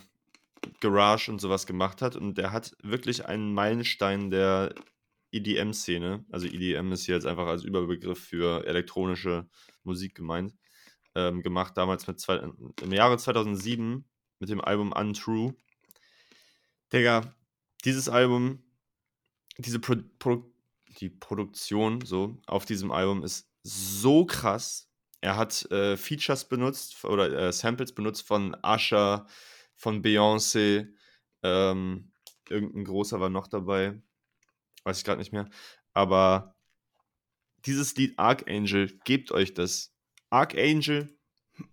[0.80, 4.74] Garage und sowas gemacht hat und der hat wirklich einen Meilenstein der
[5.32, 9.48] EDM-Szene, also EDM ist hier jetzt einfach als Überbegriff für elektronische
[9.84, 10.54] Musik gemeint,
[11.14, 12.38] ähm, gemacht, damals mit zwei,
[12.82, 14.06] im Jahre 2007
[14.40, 15.56] mit dem Album Untrue.
[16.92, 17.36] Digga,
[17.84, 18.64] dieses Album,
[19.58, 20.55] diese Pro Pro
[20.98, 24.90] die Produktion so auf diesem Album ist so krass.
[25.22, 29.26] Er hat äh, Features benutzt oder äh, Samples benutzt von Usher,
[29.76, 30.88] von Beyoncé.
[31.44, 32.12] Ähm,
[32.50, 34.02] irgendein großer war noch dabei.
[34.84, 35.50] Weiß ich gerade nicht mehr.
[35.94, 36.56] Aber
[37.66, 39.94] dieses Lied Archangel, gebt euch das.
[40.30, 41.18] Archangel,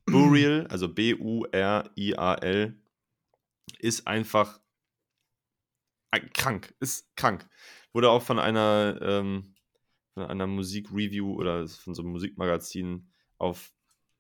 [0.07, 2.81] Burial, also B-U-R-I-A-L,
[3.79, 4.61] ist einfach
[6.33, 6.75] krank.
[6.81, 7.49] Ist krank.
[7.93, 9.55] Wurde auch von einer, ähm,
[10.15, 13.73] von einer Musikreview oder von so einem Musikmagazin auf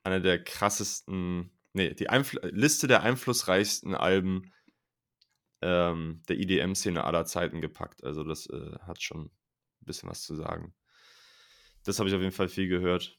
[0.04, 4.52] einer der krassesten, nee, die Einfl Liste der einflussreichsten Alben
[5.62, 8.04] ähm, der EDM-Szene aller Zeiten gepackt.
[8.04, 9.30] Also das äh, hat schon ein
[9.84, 10.74] bisschen was zu sagen.
[11.84, 13.18] Das habe ich auf jeden Fall viel gehört.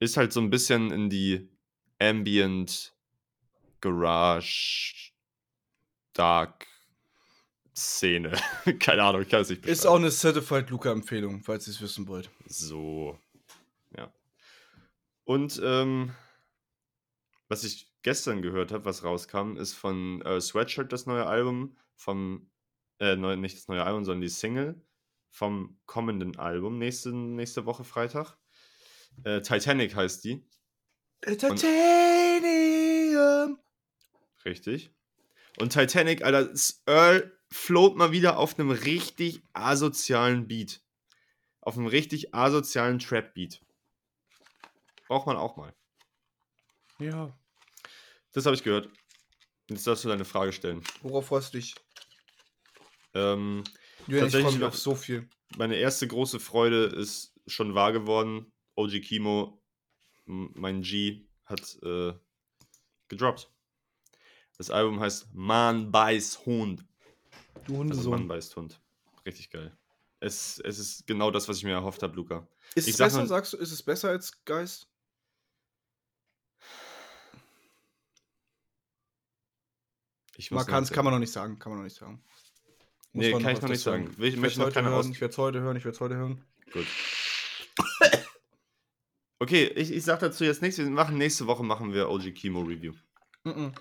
[0.00, 1.48] Ist halt so ein bisschen in die
[1.98, 2.94] Ambient,
[3.80, 5.12] Garage,
[6.12, 6.66] Dark
[7.76, 8.32] Szene.
[8.80, 9.78] Keine Ahnung, ich kann es nicht beschreiben.
[9.78, 12.30] Ist auch eine Certified Luca-Empfehlung, falls ihr es wissen wollt.
[12.46, 13.18] So.
[13.96, 14.10] Ja.
[15.24, 16.14] Und ähm,
[17.48, 22.50] was ich gestern gehört habe, was rauskam, ist von äh, Sweatshirt das neue Album, vom,
[22.98, 24.80] äh, neu, nicht das neue Album, sondern die Single
[25.28, 28.38] vom kommenden Album, nächste, nächste Woche Freitag.
[29.24, 30.48] Äh, Titanic heißt die.
[31.20, 31.58] Titanium!
[34.44, 34.90] Richtig.
[35.58, 36.52] Und Titanic, Alter,
[36.86, 40.80] Earl float mal wieder auf einem richtig asozialen Beat.
[41.60, 43.60] Auf einem richtig asozialen Trap-Beat.
[45.08, 45.74] Braucht man auch mal.
[46.98, 47.36] Ja.
[48.32, 48.88] Das habe ich gehört.
[49.68, 50.82] Jetzt darfst du deine Frage stellen.
[51.02, 51.74] Worauf freust du dich?
[53.14, 53.64] Ähm,
[54.06, 55.28] ja, tatsächlich ich auf so viel.
[55.56, 58.52] Meine erste große Freude ist schon wahr geworden.
[58.76, 59.62] OG Kimo,
[60.26, 62.12] mein G, hat äh,
[63.08, 63.50] gedroppt.
[64.58, 66.84] Das Album heißt Man beißt Hund.
[67.64, 67.98] Du Hundesohn.
[67.98, 68.80] Also Mann beißt Hund.
[69.24, 69.76] Richtig geil.
[70.20, 72.46] Es, es ist genau das, was ich mir erhofft habe, Luca.
[72.74, 74.88] Ist ich es besser, sagst du, ist es besser als Geist?
[80.50, 82.22] man kann, kann man noch nicht sagen, kann man noch nicht sagen.
[83.12, 84.14] Muss nee, kann ich noch nicht sagen.
[84.18, 86.16] Ich, ich möchte noch keine hören, Ich werde es heute hören, ich werde es heute
[86.16, 86.44] hören.
[86.72, 86.86] Gut.
[89.38, 90.78] okay, ich, ich sag dazu jetzt nichts.
[90.78, 92.92] Wir machen nächste Woche machen wir OG Chemo Review.
[93.44, 93.72] Mm -mm.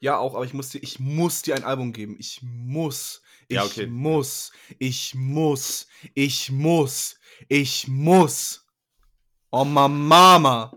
[0.00, 2.16] Ja, auch, aber ich muss dir, ich muss dir ein Album geben.
[2.18, 3.22] Ich muss.
[3.48, 3.86] Ich ja, okay.
[3.86, 4.50] muss.
[4.78, 5.88] Ich muss.
[6.14, 7.18] Ich muss.
[7.48, 8.66] Ich muss.
[9.50, 10.72] Oh, Mama.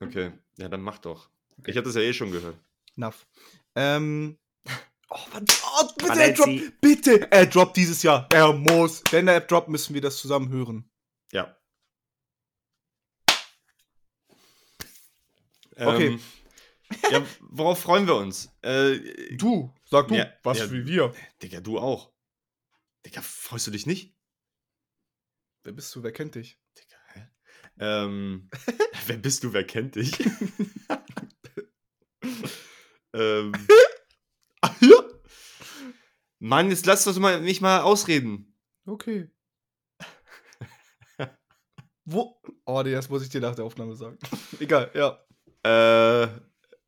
[0.00, 1.30] Okay, ja, dann mach doch.
[1.58, 1.70] Okay.
[1.70, 2.56] Ich hatte das ja eh schon gehört.
[2.96, 3.26] Enough.
[3.74, 4.38] Ähm.
[5.08, 5.44] Oh, Mann.
[5.78, 8.26] Oh, bitte, er droppt, bitte, er droppt dieses Jahr.
[8.32, 9.04] Er muss.
[9.12, 10.90] Wenn er droppt, müssen wir das zusammen hören.
[11.30, 11.56] Ja.
[15.76, 16.06] Okay.
[16.08, 16.20] Ähm,
[17.10, 18.50] ja, worauf freuen wir uns?
[18.62, 18.98] Äh,
[19.36, 21.14] du, sag du, ja, was ja, wie wir.
[21.42, 22.12] Digga, du auch.
[23.04, 24.16] Digga, freust du dich nicht?
[25.64, 26.02] Wer bist du?
[26.02, 26.58] Wer kennt dich?
[26.78, 27.28] Digga, hä?
[27.78, 28.50] Ähm,
[29.06, 29.52] wer bist du?
[29.52, 30.12] Wer kennt dich?
[33.12, 33.52] ähm.
[36.38, 38.54] Mann, jetzt lass doch mal, mich mal ausreden.
[38.84, 39.30] Okay.
[42.06, 42.40] Wo?
[42.64, 44.16] Oh, nee, das muss ich dir nach der Aufnahme sagen.
[44.60, 45.18] Egal, ja.
[45.64, 46.28] Äh,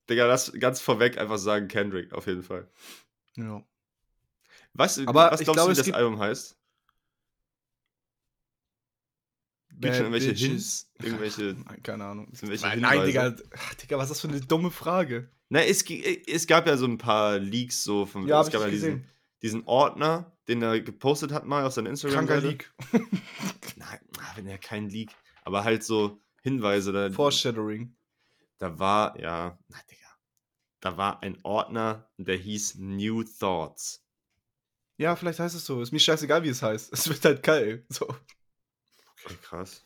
[0.09, 2.69] Digga, lass ganz vorweg einfach sagen Kendrick, auf jeden Fall.
[3.37, 3.63] Ja.
[4.73, 6.59] Was, Aber was glaubst du, wie das Album heißt?
[9.81, 10.49] Gibt schon irgendwelche Bitches.
[10.49, 10.93] Hints?
[11.01, 11.57] Irgendwelche.
[11.83, 12.29] Keine Ahnung.
[12.43, 13.37] Nein, nein, Digga.
[13.57, 15.31] Ach, Digga, was ist das für eine dumme Frage?
[15.51, 18.27] Na, es, es gab ja so ein paar Leaks so von.
[18.27, 19.05] Ja, es gab ja diesen,
[19.43, 22.27] diesen, Ordner, den er gepostet hat mal auf seinem Instagram.
[22.27, 22.73] Kranker Leak.
[23.77, 24.01] nein,
[24.35, 25.11] wenn er kein Leak.
[25.45, 26.93] Aber halt so Hinweise.
[26.93, 27.95] Da, Foreshadowing.
[28.59, 30.09] Da war, ja, na, Digga
[30.81, 34.05] da war ein Ordner, der hieß New Thoughts.
[34.97, 35.81] Ja, vielleicht heißt es so.
[35.81, 36.93] Ist mir scheißegal, wie es heißt.
[36.93, 37.85] Es wird halt geil.
[37.89, 38.09] So.
[39.25, 39.85] Okay, krass.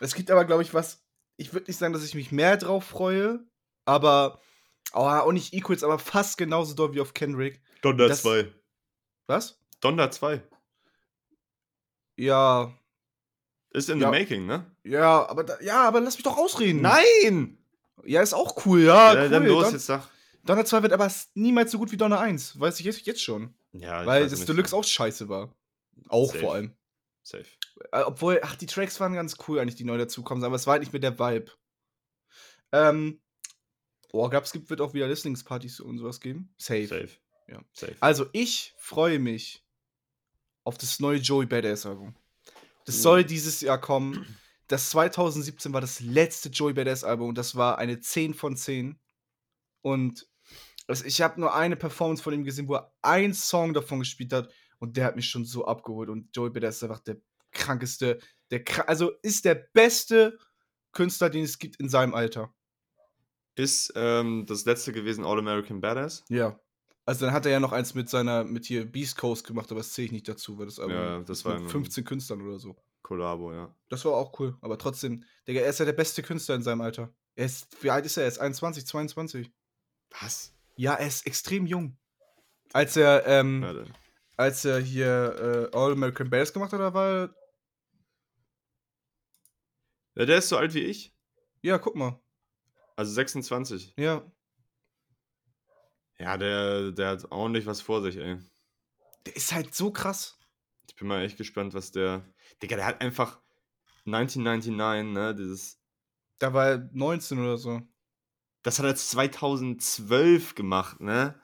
[0.00, 1.04] Es gibt aber, glaube ich, was.
[1.38, 3.46] Ich würde nicht sagen, dass ich mich mehr drauf freue,
[3.84, 4.40] aber.
[4.92, 7.60] Oh, auch nicht Equals, aber fast genauso doll wie auf Kendrick.
[7.82, 8.52] Donda 2.
[9.26, 9.60] Was?
[9.80, 10.42] Donda 2.
[12.16, 12.72] Ja.
[13.70, 14.10] Ist in ja.
[14.10, 14.70] the making, ne?
[14.84, 16.80] Ja, aber da, ja, aber lass mich doch ausreden.
[16.80, 17.58] Nein!
[18.04, 19.14] Ja, ist auch cool, ja.
[19.14, 19.28] ja cool.
[19.30, 20.08] Dann los Don jetzt sag.
[20.44, 22.58] Donner 2 wird aber niemals so gut wie Donner 1.
[22.58, 23.54] Weiß ich jetzt, jetzt schon.
[23.72, 25.54] Ja, Weil das Deluxe auch scheiße war.
[26.08, 26.38] Auch Safe.
[26.38, 26.72] vor allem.
[27.22, 27.46] Safe.
[27.92, 30.72] Äh, obwohl, ach, die Tracks waren ganz cool eigentlich, die neu dazukommen, aber es war
[30.72, 31.50] halt nicht mehr der Vibe.
[32.72, 33.20] Ähm.
[34.12, 36.54] Oh, du, wird auch wieder Listeningspartys und sowas geben?
[36.58, 36.86] Safe.
[36.86, 37.10] Safe.
[37.48, 37.60] Ja.
[37.72, 37.96] Safe.
[38.00, 39.64] Also, ich freue mich
[40.64, 42.14] auf das neue Joey Badass Album.
[42.86, 43.00] Das uh.
[43.00, 44.24] soll dieses Jahr kommen
[44.68, 48.98] das 2017 war das letzte Joey Badass Album und das war eine 10 von 10.
[49.82, 50.28] Und
[51.04, 54.52] ich habe nur eine Performance von ihm gesehen, wo er einen Song davon gespielt hat
[54.78, 56.08] und der hat mich schon so abgeholt.
[56.08, 57.16] Und Joey Badass ist einfach der
[57.52, 58.18] krankeste
[58.50, 60.38] Der, also ist der beste
[60.92, 62.54] Künstler, den es gibt in seinem Alter.
[63.56, 66.24] Ist ähm, das letzte gewesen All American Badass?
[66.28, 66.60] Ja.
[67.06, 69.78] Also dann hat er ja noch eins mit seiner, mit hier Beast Coast gemacht, aber
[69.80, 72.42] das zähle ich nicht dazu, weil das Album Ja, das war mit nur- 15 Künstlern
[72.42, 72.76] oder so.
[73.02, 73.72] Kollabo, ja.
[73.88, 76.80] Das war auch cool, aber trotzdem, Digga, er ist ja der beste Künstler in seinem
[76.80, 77.14] Alter.
[77.36, 78.24] Er ist, wie alt ist er?
[78.24, 79.52] Er ist 21, 22.
[80.20, 80.52] Was?
[80.74, 81.96] Ja, er ist extrem jung.
[82.72, 83.84] Als er, ähm, Warte.
[84.36, 87.34] als er hier äh, All American Bass gemacht hat, da war er,
[90.16, 91.14] Ja, der ist so alt wie ich.
[91.62, 92.18] ja, guck mal.
[92.96, 93.94] Also 26.
[93.96, 94.24] Ja,
[96.18, 98.38] Ja, der, der hat ordentlich was vor sich, ey.
[99.26, 100.38] der ist halt so krass.
[100.88, 102.24] Ich bin mal echt gespannt, was der.
[102.62, 103.40] Digga, der hat einfach
[104.06, 105.34] 1999, ne?
[105.34, 105.78] Dieses.
[106.38, 107.82] Da war er 19 oder so.
[108.62, 111.40] Das hat er 2012 gemacht, ne?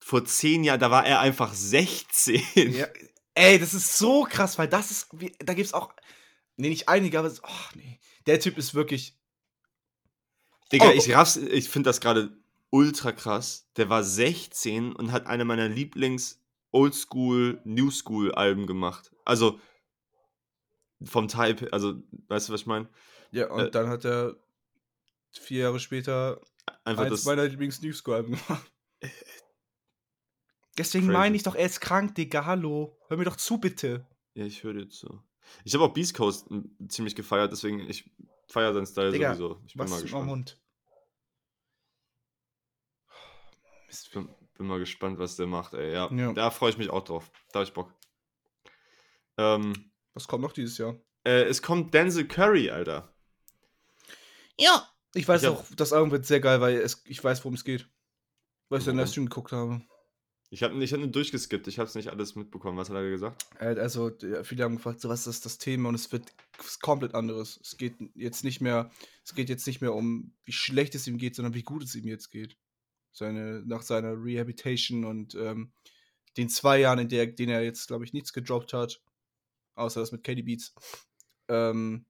[0.00, 2.42] Vor zehn Jahren, da war er einfach 16.
[2.72, 2.86] Ja,
[3.34, 5.08] ey, das ist so krass, weil das ist,
[5.40, 5.92] da gibt's auch,
[6.56, 9.16] nee, nicht einige, aber, oh, nee, der Typ ist wirklich,
[10.72, 10.92] Digga, Oh.
[10.92, 12.36] ich raff's, ich finde das gerade
[12.70, 13.70] ultra krass.
[13.76, 19.10] Der war 16 und hat eine meiner Lieblings Oldschool, New School Alben gemacht.
[19.24, 19.58] Also
[21.02, 21.94] vom Type, also
[22.28, 22.88] weißt du, was ich meine?
[23.30, 24.36] ja, und Äh, dann hat er
[25.32, 26.40] vier Jahre später
[26.84, 27.24] Einfach eins das.
[27.24, 28.72] meiner Lieblings-News-Alben gemacht.
[30.76, 31.18] Deswegen Crazy.
[31.18, 32.96] meine ich doch, er ist krank, Digga, hallo.
[33.08, 34.06] Hör mir doch zu, bitte.
[34.34, 35.22] Ja, ich höre dir zu.
[35.64, 38.10] Ich habe auch Beast Coast m, ziemlich gefeiert, deswegen ich
[38.48, 39.60] feiere seinen Style Digga, sowieso.
[39.66, 40.60] Ich bin Was mal gespannt.
[43.90, 45.92] Ich bin, bin mal gespannt, was der macht, ey.
[45.92, 46.32] Ja, Ja.
[46.32, 47.30] da freue ich mich auch drauf.
[47.52, 47.92] Da hab ich Bock.
[49.36, 50.96] Ähm, Was kommt noch dieses Jahr?
[51.24, 53.14] äh, es kommt Denzel Curry, Alter.
[54.58, 54.88] Ja.
[55.14, 57.54] Ich weiß Ich hab- auch, das Album wird sehr geil, weil es, ich weiß, worum
[57.54, 57.88] es geht.
[58.68, 58.96] Weil ich den?
[58.96, 59.80] Livestream geguckt habe.
[60.50, 62.78] Ich habe ich hab nur durchgeskippt, ich habe es nicht alles mitbekommen.
[62.78, 63.46] Was hat er gesagt?
[63.58, 64.10] Also,
[64.44, 65.90] viele haben gefragt, so, was ist das Thema?
[65.90, 67.58] Und es wird was komplett anderes.
[67.62, 68.90] Es geht jetzt nicht mehr,
[69.24, 71.94] es geht jetzt nicht mehr um, wie schlecht es ihm geht, sondern wie gut es
[71.94, 72.56] ihm jetzt geht.
[73.18, 75.72] Seine, nach seiner Rehabilitation und ähm,
[76.36, 79.02] den zwei Jahren, in der, denen er jetzt, glaube ich, nichts gedroppt hat.
[79.74, 80.74] Außer das mit Katie Beats.
[81.48, 82.06] Ähm,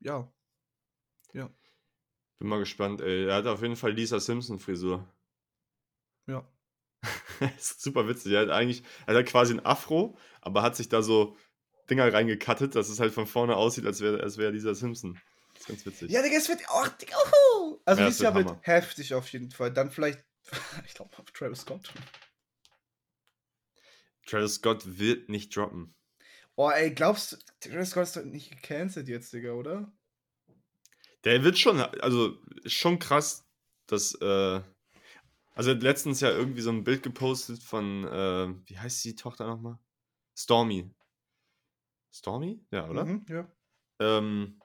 [0.00, 0.30] ja.
[2.38, 3.26] Bin mal gespannt, ey.
[3.26, 5.06] Er hat auf jeden Fall Lisa Simpson-Frisur.
[6.26, 6.46] Ja.
[7.56, 8.32] ist super witzig.
[8.32, 11.36] Er hat eigentlich, er hat quasi ein Afro, aber hat sich da so
[11.88, 15.18] Dinger reingekattet, dass es halt von vorne aussieht, als wäre als wär Lisa Simpson.
[15.52, 16.10] Das ist ganz witzig.
[16.10, 16.88] Ja, Digga, es wird auch.
[16.88, 17.65] Digga, uhu.
[17.86, 19.72] Also, Ja, dieses Jahr wird heftig auf jeden Fall.
[19.72, 20.22] Dann vielleicht,
[20.84, 21.92] ich glaube, Travis Scott.
[24.26, 25.94] Travis Scott wird nicht droppen.
[26.56, 29.92] Oh, ey, glaubst du, Travis Scott ist doch nicht gecancelt jetzt, Digga, oder?
[31.24, 33.44] Der wird schon, also schon krass,
[33.86, 34.60] dass, äh,
[35.54, 39.14] also er hat letztens ja irgendwie so ein Bild gepostet von, äh, wie heißt die
[39.14, 39.78] Tochter nochmal?
[40.36, 40.90] Stormy.
[42.12, 42.64] Stormy?
[42.72, 43.04] Ja, oder?
[43.04, 43.48] Mhm, ja.
[44.00, 44.60] Ähm,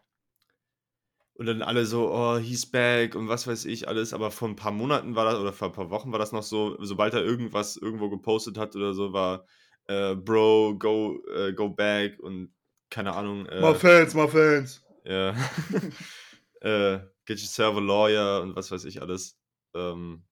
[1.42, 4.14] und dann alle so, oh, he's back und was weiß ich alles.
[4.14, 6.44] Aber vor ein paar Monaten war das, oder vor ein paar Wochen war das noch
[6.44, 9.48] so, sobald er irgendwas irgendwo gepostet hat oder so, war,
[9.88, 12.54] äh, Bro, go, äh, go back und
[12.92, 13.48] keine Ahnung.
[13.48, 14.84] Äh, Mal Fans, mal Fans.
[15.04, 15.32] ja.
[16.62, 19.36] äh, get yourself a lawyer und was weiß ich alles.
[19.74, 20.24] Ähm,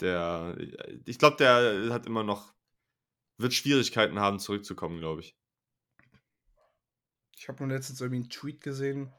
[0.00, 0.54] der,
[1.06, 2.52] ich glaube, der hat immer noch,
[3.38, 5.34] wird Schwierigkeiten haben, zurückzukommen, glaube ich.
[7.38, 9.14] Ich habe nur letztens irgendwie einen Tweet gesehen.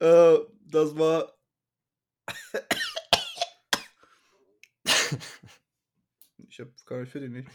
[0.00, 1.34] Äh, das war.
[6.48, 7.48] ich hab gar nicht für den nicht.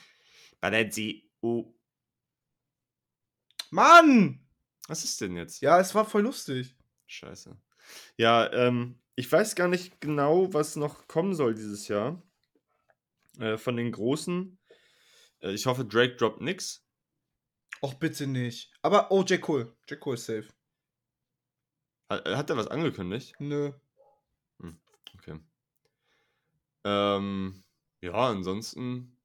[0.59, 1.73] Balenzi, oh.
[3.71, 4.45] Mann!
[4.87, 5.61] Was ist denn jetzt?
[5.61, 6.75] Ja, es war voll lustig.
[7.05, 7.55] Scheiße.
[8.17, 12.21] Ja, ähm, ich weiß gar nicht genau, was noch kommen soll dieses Jahr.
[13.39, 14.57] Äh, von den Großen.
[15.41, 16.85] Äh, ich hoffe, Drake droppt nix.
[17.81, 18.71] Och, bitte nicht.
[18.81, 19.39] Aber, oh, J.
[19.41, 19.75] Cole.
[19.87, 19.99] J.
[19.99, 20.47] Cole ist safe.
[22.11, 23.35] Hat, hat er was angekündigt?
[23.39, 23.71] Nö.
[25.17, 25.39] Okay.
[26.85, 27.63] Ähm,
[28.01, 29.17] ja, ansonsten.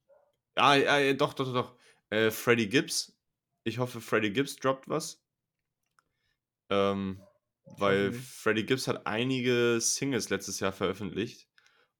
[0.56, 1.78] Ja, ja, ja doch, doch, doch.
[2.10, 3.16] Äh, Freddie Gibbs.
[3.64, 5.22] Ich hoffe, Freddie Gibbs droppt was.
[6.70, 7.22] Ähm,
[7.78, 8.24] weil nicht.
[8.28, 11.48] Freddie Gibbs hat einige Singles letztes Jahr veröffentlicht.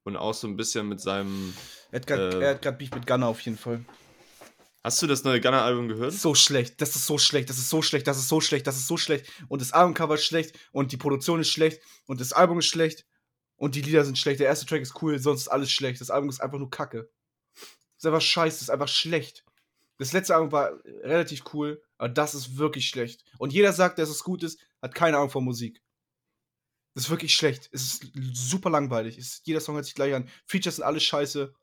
[0.02, 1.55] Und auch so ein bisschen mit seinem.
[1.90, 2.59] Er hat grad- Äh.
[2.61, 3.84] gerade Beef mit Gunner auf jeden Fall.
[4.85, 6.12] Hast du das neue Gunner-Album gehört?
[6.12, 8.76] So schlecht, das ist so schlecht, das ist so schlecht, das ist so schlecht, das
[8.76, 9.26] ist so schlecht.
[9.49, 13.07] Und das Albumcover ist schlecht und die Produktion ist schlecht und das Album ist schlecht
[13.57, 14.41] und die Lieder sind schlecht.
[14.41, 16.03] Der erste Track ist cool, sonst ist alles schlecht.
[16.03, 17.09] Das Album ist einfach nur Kacke.
[17.55, 17.66] Das
[17.97, 19.47] ist einfach scheiße, das ist einfach schlecht.
[19.97, 20.72] Das letzte Album war
[21.03, 23.24] relativ cool, aber das ist wirklich schlecht.
[23.39, 25.80] Und jeder sagt, dass es gut ist, hat keine Ahnung von Musik.
[26.93, 27.70] Das ist wirklich schlecht.
[27.72, 29.16] Es ist super langweilig.
[29.16, 30.28] Es ist, jeder Song hört sich gleich an.
[30.45, 31.55] Features sind alles scheiße.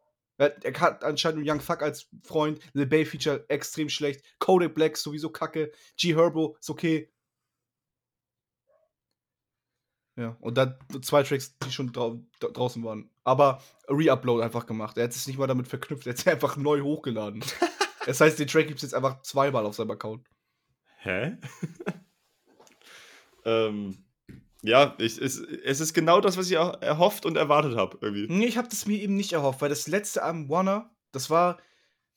[0.41, 2.59] Er, hat anscheinend Young Fuck als Freund.
[2.73, 4.25] The Bay Feature extrem schlecht.
[4.39, 5.71] Kodak Black sowieso kacke.
[5.97, 7.11] G Herbo ist okay.
[10.15, 13.11] Ja, und dann zwei Tracks, die schon drau draußen waren.
[13.23, 14.97] Aber Re-Upload einfach gemacht.
[14.97, 17.43] Er hat es nicht mal damit verknüpft, er hat es einfach neu hochgeladen.
[18.07, 20.27] das heißt, den Track gibt es jetzt einfach zweimal auf seinem Account.
[20.97, 21.37] Hä?
[23.45, 24.03] ähm,
[24.61, 27.97] ja, ich, es, es ist genau das, was ich erhofft und erwartet habe.
[28.01, 28.27] Irgendwie.
[28.29, 31.59] Nee, ich habe das mir eben nicht erhofft, weil das letzte Album Warner, das war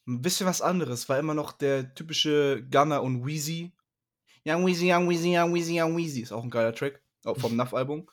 [0.07, 1.09] ein bisschen was anderes.
[1.09, 3.73] War immer noch der typische Gunner und Wheezy.
[4.47, 6.21] Young Wheezy, Young Wheezy, Young Wheezy, Young Wheezy.
[6.21, 7.01] Ist auch ein geiler Track.
[7.25, 8.09] Auch vom Nuff-Album.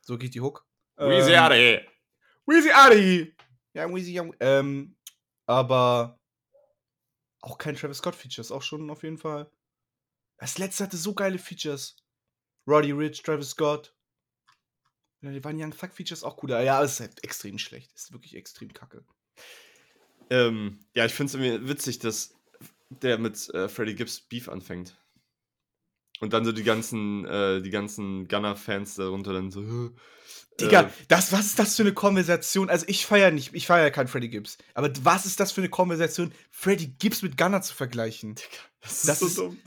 [0.00, 0.64] So geht die Hook.
[0.96, 1.80] Weezy Ähm, Adi.
[2.46, 3.34] Weezy Adi!
[3.74, 4.96] Young Weezy, Young Ähm,
[5.46, 6.20] aber
[7.40, 9.50] auch kein Travis Scott Features, auch schon auf jeden Fall.
[10.38, 11.96] Das letzte hatte so geile Features.
[12.66, 13.94] Roddy Rich, Travis Scott.
[15.20, 16.50] Ja, die waren Young Thug Features auch cool.
[16.50, 17.92] Ja, es ist halt extrem schlecht.
[17.94, 19.04] Es ist wirklich extrem kacke.
[20.30, 22.34] Ähm, ja, ich finde es irgendwie witzig, dass
[22.90, 24.96] der mit äh, Freddie Gibbs Beef anfängt.
[26.20, 29.60] Und dann so die ganzen, äh, die ganzen Gunner-Fans darunter dann so.
[29.62, 29.90] äh,
[30.60, 32.68] Digga, das, was ist das für eine Konversation?
[32.70, 34.58] Also ich feiere nicht, ich feiere keinen Freddie Gibbs.
[34.74, 38.36] Aber was ist das für eine Konversation, Freddie Gibbs mit Gunner zu vergleichen?
[38.80, 39.58] das ist das so ist- dumm.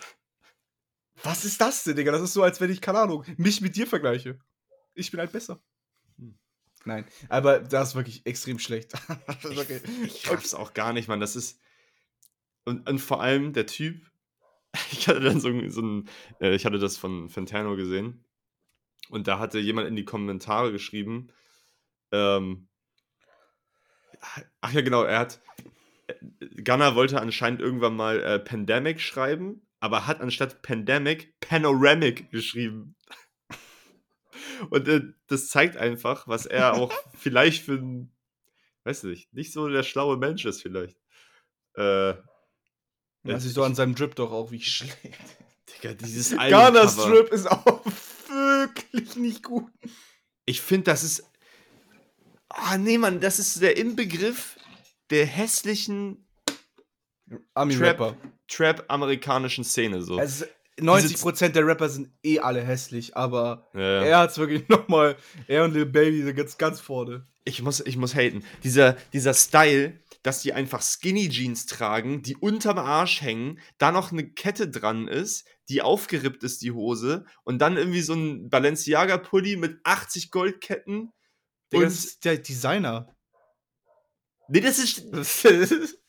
[1.25, 2.11] Was ist das denn, Digga?
[2.11, 4.39] Das ist so, als wenn ich, keine Ahnung, mich mit dir vergleiche.
[4.93, 5.61] Ich bin halt besser.
[6.17, 6.37] Hm.
[6.85, 8.93] Nein, aber das ist wirklich extrem schlecht.
[9.43, 9.81] Okay.
[10.05, 11.19] Ich raff's auch gar nicht, Mann.
[11.19, 11.59] Das ist.
[12.63, 14.01] Und, und vor allem der Typ.
[14.91, 16.09] Ich hatte dann so, ein- so ein.
[16.39, 18.23] Äh, ich hatte das von Fantano gesehen.
[19.09, 21.27] Und da hatte jemand in die Kommentare geschrieben.
[22.11, 22.67] Ähm,
[24.61, 25.03] ach ja, genau.
[25.03, 25.41] Er hat.
[26.07, 26.13] äh,
[26.63, 32.95] Gunnar wollte anscheinend irgendwann mal äh, Pandemic schreiben, aber hat anstatt Pandemic Panoramic geschrieben.
[34.69, 38.15] Und äh, das zeigt einfach, was er auch vielleicht für ein
[38.85, 40.97] weiß nicht, nicht so der schlaue Mensch ist vielleicht.
[41.75, 42.13] Äh,
[43.23, 44.95] Man sieht so an seinem Drip doch auch, wie schlecht.
[45.73, 47.09] Digga, dieses Ghana's Albumcover.
[47.09, 47.85] Drip ist auch
[48.27, 49.71] wirklich nicht gut.
[50.45, 51.23] Ich finde, das ist.
[52.49, 54.57] Ah, nee, Mann, das ist der Inbegriff
[55.09, 56.24] der hässlichen
[58.47, 60.01] Trap-amerikanischen Szene.
[60.01, 60.17] So.
[60.17, 60.45] Also
[60.79, 64.03] 90% der Rapper sind eh alle hässlich, aber ja, ja.
[64.03, 65.15] er hat's wirklich nochmal,
[65.47, 67.27] er und Lil Baby sind ganz, ganz vorne.
[67.45, 68.43] Ich, muss, ich muss haten.
[68.63, 74.11] Dieser, dieser Style, dass die einfach Skinny Jeans tragen, die unterm Arsch hängen, da noch
[74.11, 79.57] eine Kette dran ist, die aufgerippt ist, die Hose, und dann irgendwie so ein Balenciaga-Pulli
[79.57, 81.11] mit 80 Goldketten.
[81.71, 83.15] Digga, Und- das ist der Designer.
[84.47, 85.05] Nee, das ist.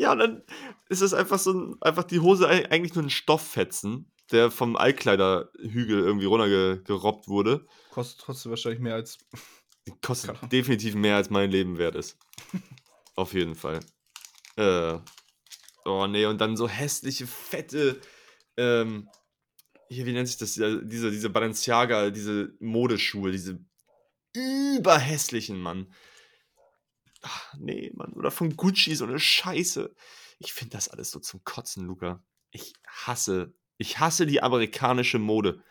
[0.00, 0.42] ja, dann
[0.88, 4.76] ist es einfach so ein, einfach die Hose ei- eigentlich nur ein Stofffetzen, der vom
[4.76, 7.66] Altkleiderhügel irgendwie runtergerobbt wurde.
[7.90, 9.18] Kostet trotzdem wahrscheinlich mehr als.
[10.02, 10.48] Kostet Ahnung.
[10.50, 12.18] definitiv mehr als mein Leben wert ist.
[13.16, 13.80] Auf jeden Fall.
[14.56, 14.98] Äh.
[15.84, 18.00] Oh nee, und dann so hässliche, fette.
[18.56, 19.08] Ähm,
[19.88, 20.52] hier, wie nennt sich das?
[20.54, 23.58] Diese, diese Balenciaga, diese Modeschuhe, diese
[24.34, 25.92] überhässlichen, Mann.
[27.22, 28.12] Ach, nee, Mann.
[28.14, 29.94] Oder von Gucci so eine Scheiße.
[30.38, 32.22] Ich finde das alles so zum Kotzen, Luca.
[32.50, 35.62] Ich hasse, ich hasse die amerikanische Mode.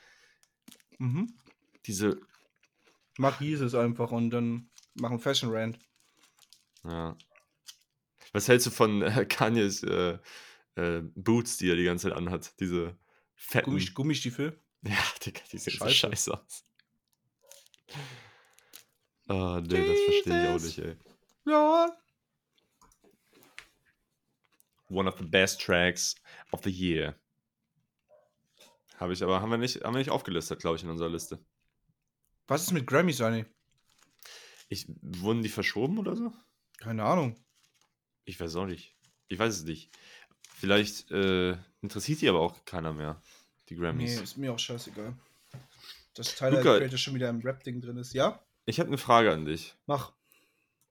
[1.00, 1.34] Mhm.
[1.86, 2.20] Diese,
[3.18, 5.80] Mach Jesus einfach und dann machen Fashion Rand.
[6.84, 7.18] ja.
[8.32, 10.20] Was hältst du von äh, Kanyes äh,
[10.76, 12.60] äh, Boots, die er die ganze Zeit anhat?
[12.60, 12.95] Diese
[13.36, 13.72] fetten.
[13.72, 14.60] Gummi Gummistiefel.
[14.84, 14.95] Ja,
[15.26, 15.95] Digga, die sehen so Scheiße.
[15.95, 16.64] scheiße aus.
[19.28, 20.95] Ah, nee, das verstehe ich auch nicht, ey.
[21.50, 21.97] Ja.
[24.89, 26.16] One of the best tracks
[26.52, 27.16] of the year.
[28.97, 31.39] Habe ich aber, haben wir nicht, haben wir nicht aufgelistet, glaube ich, in unserer Liste.
[32.47, 33.45] Was ist mit Grammys eigentlich?
[34.68, 36.34] Ich, wurden die verschoben oder so?
[36.78, 37.36] Keine Ahnung.
[38.26, 38.95] Ich weiß auch nicht.
[39.28, 39.91] Ich weiß es nicht.
[40.56, 43.22] Vielleicht äh, interessiert die aber auch keiner mehr,
[43.70, 44.20] die Nee, Grammys.
[44.22, 45.14] ist mir auch scheißegal.
[46.16, 48.14] Dass Tyler Luca- Creator schon wieder im Rap-Ding drin ist.
[48.14, 48.43] Ja?
[48.66, 49.76] Ich habe eine Frage an dich.
[49.86, 50.12] Mach.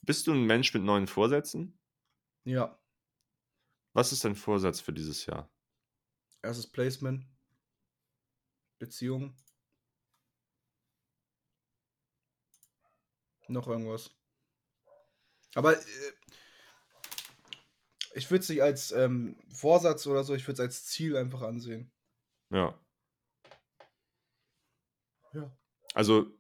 [0.09, 1.79] Bist du ein Mensch mit neuen Vorsätzen?
[2.45, 2.81] Ja.
[3.93, 5.53] Was ist dein Vorsatz für dieses Jahr?
[6.41, 7.27] Erstes Placement.
[8.79, 9.37] Beziehung.
[13.49, 14.11] Noch irgendwas.
[15.55, 16.13] Aber äh,
[18.15, 21.43] ich würde es nicht als ähm, Vorsatz oder so, ich würde es als Ziel einfach
[21.43, 21.93] ansehen.
[22.49, 22.81] Ja.
[25.35, 25.55] Ja.
[25.93, 26.35] Also,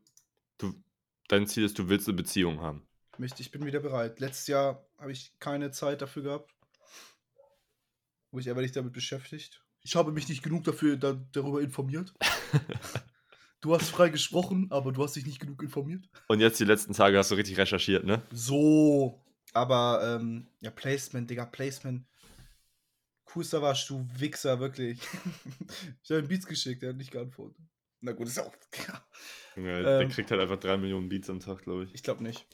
[0.57, 0.73] du,
[1.29, 2.88] dein Ziel ist, du willst eine Beziehung haben.
[3.19, 4.21] Ich, möchte, ich bin wieder bereit.
[4.21, 6.55] Letztes Jahr habe ich keine Zeit dafür gehabt.
[8.31, 9.61] Wo ich einfach nicht damit beschäftigt.
[9.83, 12.15] Ich habe mich nicht genug dafür da, darüber informiert.
[13.61, 16.09] du hast frei gesprochen, aber du hast dich nicht genug informiert.
[16.29, 18.23] Und jetzt die letzten Tage hast du richtig recherchiert, ne?
[18.31, 19.21] So.
[19.53, 22.07] Aber, ähm, ja, Placement, Digga, Placement.
[23.35, 25.01] Warst du Wichser, wirklich.
[26.05, 27.59] ich habe ihm Beats geschickt, er hat nicht geantwortet.
[28.01, 28.55] Na gut, ist auch.
[28.87, 29.05] Ja.
[29.57, 30.09] Junge, der Ähm.
[30.09, 31.95] kriegt halt einfach 3 Millionen Beats am Tag, glaube ich.
[31.97, 32.47] Ich glaube nicht.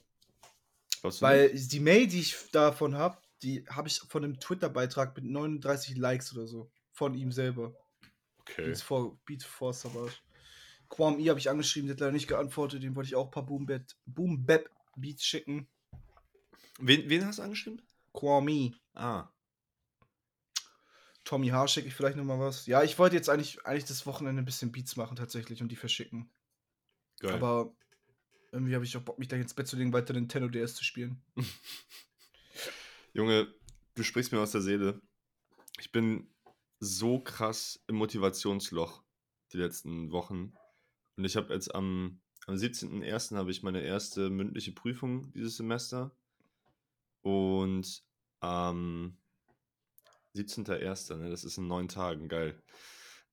[1.04, 5.14] Glaubst du Weil die Mail, die ich davon habe, die habe ich von einem Twitter-Beitrag
[5.14, 6.70] mit 39 Likes oder so.
[6.92, 7.68] Von ihm selber.
[7.68, 8.12] nicht?
[8.38, 8.64] Okay.
[8.64, 10.14] Beats for, Beats for Savage.
[10.88, 12.82] Quam E habe ich angeschrieben, der hat leider nicht geantwortet.
[12.82, 13.66] Dem wollte ich auch ein paar Boom
[14.06, 15.68] Boom Bap Beats schicken.
[16.78, 17.82] Wen, wen hast du angeschrieben?
[18.14, 18.72] Quam E.
[18.94, 19.28] Ah.
[21.24, 21.68] Tommy H.
[21.68, 22.64] schicke ich vielleicht nochmal was.
[22.64, 25.76] Ja, ich wollte jetzt eigentlich, eigentlich das Wochenende ein bisschen Beats machen tatsächlich und die
[25.76, 26.30] verschicken.
[27.18, 27.34] Geil.
[27.34, 27.76] Aber
[28.54, 30.84] irgendwie habe ich auch Bock, mich gleich ins Bett zu legen, weiter Nintendo DS zu
[30.84, 31.20] spielen.
[33.12, 33.52] Junge,
[33.94, 35.00] du sprichst mir aus der Seele.
[35.80, 36.28] Ich bin
[36.80, 39.02] so krass im Motivationsloch
[39.52, 40.54] die letzten Wochen.
[41.16, 43.36] Und ich habe jetzt am, am 17.01.
[43.36, 46.16] habe ich meine erste mündliche Prüfung dieses Semester.
[47.22, 48.04] Und
[48.40, 49.16] am
[50.36, 52.60] 17.01., ne, das ist in neun Tagen, geil.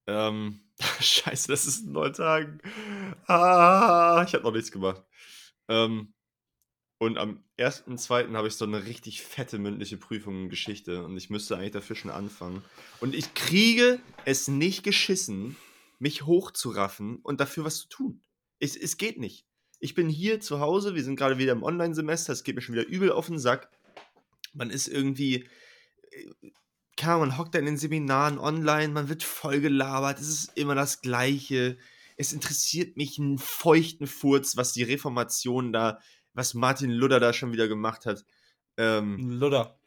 [0.07, 0.61] Ähm,
[0.99, 2.59] scheiße, das ist in neun Tagen.
[3.27, 5.03] Ah, ich habe noch nichts gemacht.
[5.67, 6.13] Ähm,
[6.97, 8.33] und am 1.2.
[8.33, 11.95] habe ich so eine richtig fette mündliche Prüfung in Geschichte und ich müsste eigentlich dafür
[11.95, 12.63] schon anfangen.
[12.99, 15.55] Und ich kriege es nicht geschissen,
[15.97, 18.21] mich hochzuraffen und dafür was zu tun.
[18.59, 19.47] Es, es geht nicht.
[19.79, 22.75] Ich bin hier zu Hause, wir sind gerade wieder im Online-Semester, es geht mir schon
[22.75, 23.71] wieder übel auf den Sack.
[24.53, 25.47] Man ist irgendwie,
[27.09, 30.75] Ahnung, man hockt da in den Seminaren online, man wird voll gelabert, es ist immer
[30.75, 31.77] das Gleiche.
[32.17, 35.99] Es interessiert mich einen feuchten Furz, was die Reformation da,
[36.33, 38.25] was Martin Luther da schon wieder gemacht hat.
[38.77, 39.79] Ähm, Ludder.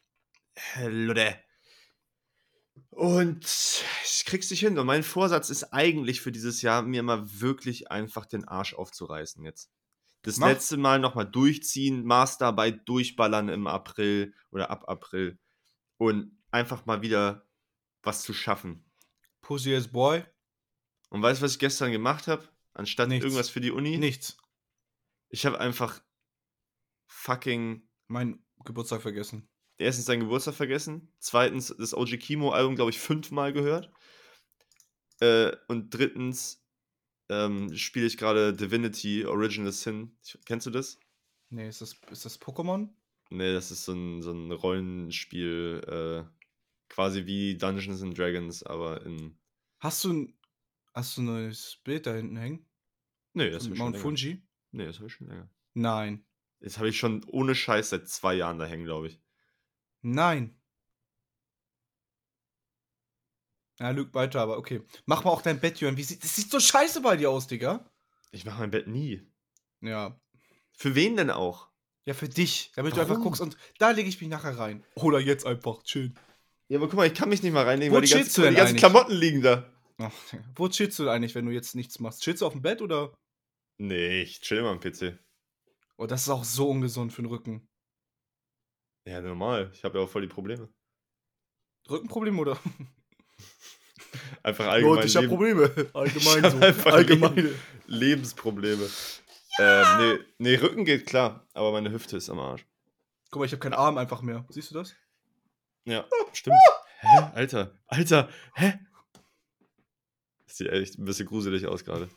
[0.55, 1.37] Herr Luther.
[2.91, 3.45] Und
[4.05, 4.79] ich krieg's nicht hin.
[4.79, 9.45] Und mein Vorsatz ist eigentlich für dieses Jahr, mir mal wirklich einfach den Arsch aufzureißen
[9.45, 9.71] jetzt.
[10.23, 10.49] Das Mach.
[10.49, 15.39] letzte Mal nochmal durchziehen, Masterarbeit durchballern im April oder ab April.
[15.99, 17.47] Und einfach mal wieder
[18.03, 18.85] was zu schaffen.
[19.43, 20.25] Pussy as Boy.
[21.11, 22.49] Und weißt du, was ich gestern gemacht habe?
[22.73, 23.25] Anstatt Nichts.
[23.25, 23.99] irgendwas für die Uni?
[23.99, 24.37] Nichts.
[25.29, 26.01] Ich habe einfach
[27.07, 29.49] fucking Mein Geburtstag vergessen.
[29.79, 33.91] erstens seinen Geburtstag vergessen, zweitens das OG Kimo Album, glaube ich, fünfmal gehört.
[35.21, 36.65] Äh, und drittens
[37.29, 40.17] ähm, spiele ich gerade Divinity Original Sin.
[40.47, 40.99] Kennst du das?
[41.51, 42.89] Nee, ist das, ist das Pokémon?
[43.31, 46.34] Nee, das ist so ein, so ein Rollenspiel, äh,
[46.95, 49.37] quasi wie Dungeons and Dragons, aber in.
[49.81, 50.39] Hast du ein,
[50.95, 52.67] hast du ein neues Bild da hinten hängen?
[53.33, 54.03] Nee, das habe ich schon Mount länger.
[54.03, 54.43] Fuji?
[54.71, 55.51] Nee, das habe ich schon länger.
[55.75, 56.25] Nein.
[56.61, 59.21] Das habe ich schon ohne Scheiß seit zwei Jahren da hängen, glaube ich.
[60.03, 60.57] Nein.
[63.81, 64.83] Ja, lügt weiter, aber okay.
[65.05, 65.97] Mach mal auch dein Bett, Jörn.
[65.97, 67.91] Wie sieht, das sieht so scheiße bei dir aus, Digga.
[68.31, 69.29] Ich mache mein Bett nie.
[69.81, 70.21] Ja.
[70.73, 71.71] Für wen denn auch?
[72.05, 72.71] Ja, für dich.
[72.77, 73.25] Damit du einfach Warum?
[73.25, 74.85] guckst und da lege ich mich nachher rein.
[74.95, 75.83] Oder jetzt einfach.
[75.83, 76.15] Chill.
[76.69, 78.41] Ja, aber guck mal, ich kann mich nicht mal reinlegen, Wo weil die, ganzen, du
[78.41, 78.81] die denn ganzen eigentlich?
[78.81, 79.71] Klamotten liegen da.
[79.99, 80.13] Ach.
[80.57, 82.23] Wo chillst du eigentlich, wenn du jetzt nichts machst?
[82.23, 83.15] Chillst du auf dem Bett oder?
[83.79, 85.19] Nee, ich chill immer am PC.
[85.97, 87.69] Oh, das ist auch so ungesund für den Rücken.
[89.07, 89.71] Ja, normal.
[89.75, 90.69] Ich habe ja auch voll die Probleme.
[91.89, 92.59] Rückenproblem oder?
[94.43, 95.91] Einfach allgemein Leute, ich habe Probleme.
[95.95, 96.59] Allgemein hab so.
[96.59, 97.55] einfach Allgemeine.
[97.87, 98.89] Lebensprobleme.
[99.59, 102.65] Ähm, nee, nee, Rücken geht klar, aber meine Hüfte ist am Arsch.
[103.31, 104.45] Guck mal, ich habe keinen Arm einfach mehr.
[104.51, 104.95] Siehst du das?
[105.85, 106.57] Ja, stimmt.
[107.01, 107.19] Hä?
[107.35, 108.79] Alter, Alter, hä?
[110.47, 112.09] Das sieht echt ein bisschen gruselig aus gerade.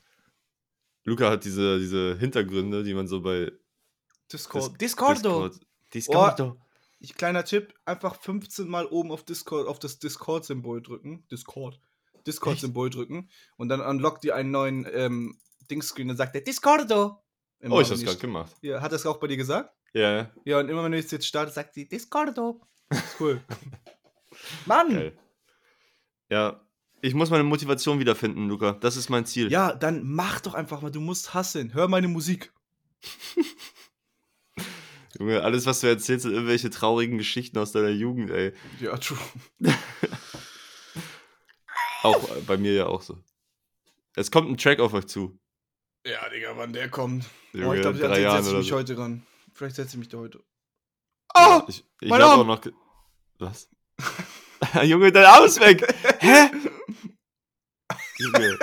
[1.04, 3.52] Luca hat diese, diese Hintergründe, die man so bei
[4.32, 4.72] Discord.
[4.74, 5.50] Dis- Discordo.
[5.50, 5.68] Discord.
[5.94, 6.62] Discordo.
[7.00, 11.26] Ich, kleiner Tipp, einfach 15 Mal oben auf Discord, auf das Discord-Symbol drücken.
[11.32, 11.80] Discord.
[12.26, 13.30] Discord-Symbol drücken.
[13.56, 15.38] Und dann unlockt ihr einen neuen ähm,
[15.70, 16.08] Dingscreen.
[16.10, 17.24] Dann sagt der Discordo.
[17.60, 18.56] Immer, Oh, ich hab's gerade gemacht.
[18.62, 19.74] Ja, hat es auch bei dir gesagt?
[19.94, 22.62] Ja, ja, Ja, und immer wenn du jetzt startet, sagt sie Discordo.
[22.90, 23.44] Ist cool.
[24.66, 24.90] Mann!
[24.90, 25.18] geil.
[26.30, 26.62] Ja,
[27.02, 28.74] ich muss meine Motivation wiederfinden, Luca.
[28.74, 29.52] Das ist mein Ziel.
[29.52, 30.92] Ja, dann mach doch einfach mal.
[30.92, 31.74] Du musst hasseln.
[31.74, 32.52] Hör meine Musik.
[35.20, 38.54] Junge, alles, was du erzählst, sind irgendwelche traurigen Geschichten aus deiner Jugend, ey.
[38.80, 39.18] Ja, true.
[42.04, 43.18] Auch äh, bei mir ja auch so.
[44.16, 45.40] Es kommt ein Track auf euch zu.
[46.06, 47.26] Ja, Digga, wann der kommt.
[47.54, 48.76] Junge, oh, ich glaube, Jahren setze ich mich so.
[48.76, 49.26] heute ran.
[49.54, 50.44] Vielleicht setze ich mich da heute.
[51.36, 51.62] Oh!
[51.68, 52.62] ich ich habe auch noch.
[53.40, 53.70] Was?
[54.84, 55.86] Junge, dein Arm ist weg!
[56.20, 56.50] Hä?
[58.20, 58.58] Junge.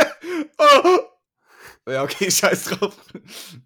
[0.59, 0.99] Oh!
[1.87, 2.97] Ja, okay, scheiß drauf.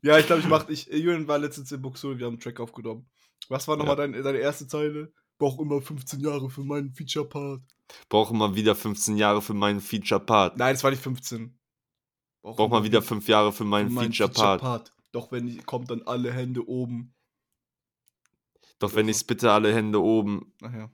[0.02, 0.68] Ja, ich glaube, ich mach.
[0.68, 3.08] Ich, Julian war letztens in Buxul, wir haben einen Track aufgenommen.
[3.48, 4.08] Was war nochmal Ja.
[4.08, 5.12] dein, deine erste Zeile?
[5.38, 7.62] Brauch immer 15 Jahre für meinen Feature-Part.
[8.08, 10.56] Brauche mal wieder 15 Jahre für meinen Feature-Part.
[10.56, 11.56] Nein, es war nicht 15.
[12.42, 14.62] Brauch mal wieder 5 Jahre für meinen meinen Feature-Part.
[14.62, 14.92] Feature-Part.
[15.12, 17.14] Doch wenn ich, kommt dann alle Hände oben.
[18.78, 20.90] Doch wenn ich's bitte alle Hände oben, Ach ja.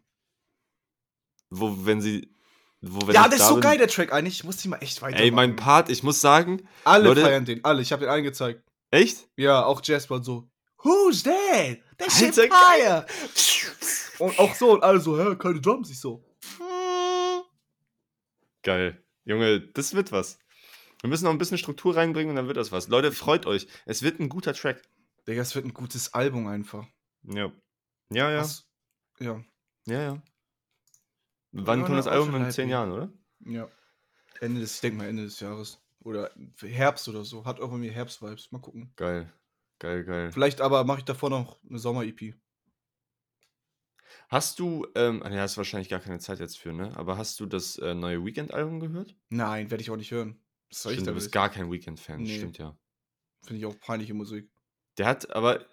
[1.51, 2.35] wo, wenn sie,
[2.81, 4.35] wo, wenn ja, ich der ist so bin- geil, der Track eigentlich.
[4.39, 5.19] Ich muss die mal echt weiter.
[5.19, 7.83] Ey, mein Part, ich muss sagen, Alle Leute- feiern den, alle.
[7.83, 8.63] Ich habe den allen gezeigt.
[8.91, 9.29] echt?
[9.37, 10.49] Ja, auch Jasper und so.
[10.83, 11.79] Who's that?
[11.99, 13.07] That shit fire.
[14.19, 15.91] Und auch so, und alle so, hä, keine Drums.
[15.91, 16.25] Ich so.
[18.63, 19.03] Geil.
[19.25, 20.39] Junge, das wird was.
[21.01, 22.89] Wir müssen noch ein bisschen Struktur reinbringen und dann wird das was.
[22.89, 23.67] Leute, freut euch.
[23.87, 24.83] Es wird ein guter Track.
[25.27, 26.87] Digga, es wird ein gutes Album einfach.
[27.25, 27.51] Ja.
[28.11, 28.41] Ja, ja.
[28.41, 28.67] Was-
[29.19, 29.43] Ja.
[29.87, 30.23] Ja, ja.
[31.53, 32.35] Wann Ja, kommt das Album?
[32.35, 32.69] In zehn.
[32.69, 33.13] Jahren, oder?
[33.47, 33.69] Ja.
[34.41, 35.81] Ende des, ich denke mal Ende des Jahres.
[36.01, 36.31] Oder
[36.61, 37.45] Herbst oder so.
[37.45, 38.51] Hat auch mir Herbst-Vibes.
[38.53, 38.93] Mal gucken.
[38.97, 39.33] Geil.
[39.79, 40.33] Geil, geil.
[40.33, 42.35] Vielleicht aber mache ich davor noch eine Sommer-EP.
[44.29, 46.97] Hast du, ähm, ah, nee, hast wahrscheinlich gar keine Zeit jetzt für, ne?
[46.97, 49.15] Aber hast du das äh, neue Weekend-Album gehört?
[49.29, 50.41] Nein, werde ich auch nicht hören.
[50.71, 51.23] Was soll ich Stimmt, du damit?
[51.23, 52.37] bist gar kein Weekend-Fan, Nee.
[52.39, 52.77] stimmt ja.
[53.43, 54.51] Finde ich auch peinliche Musik.
[54.99, 55.65] Der hat aber.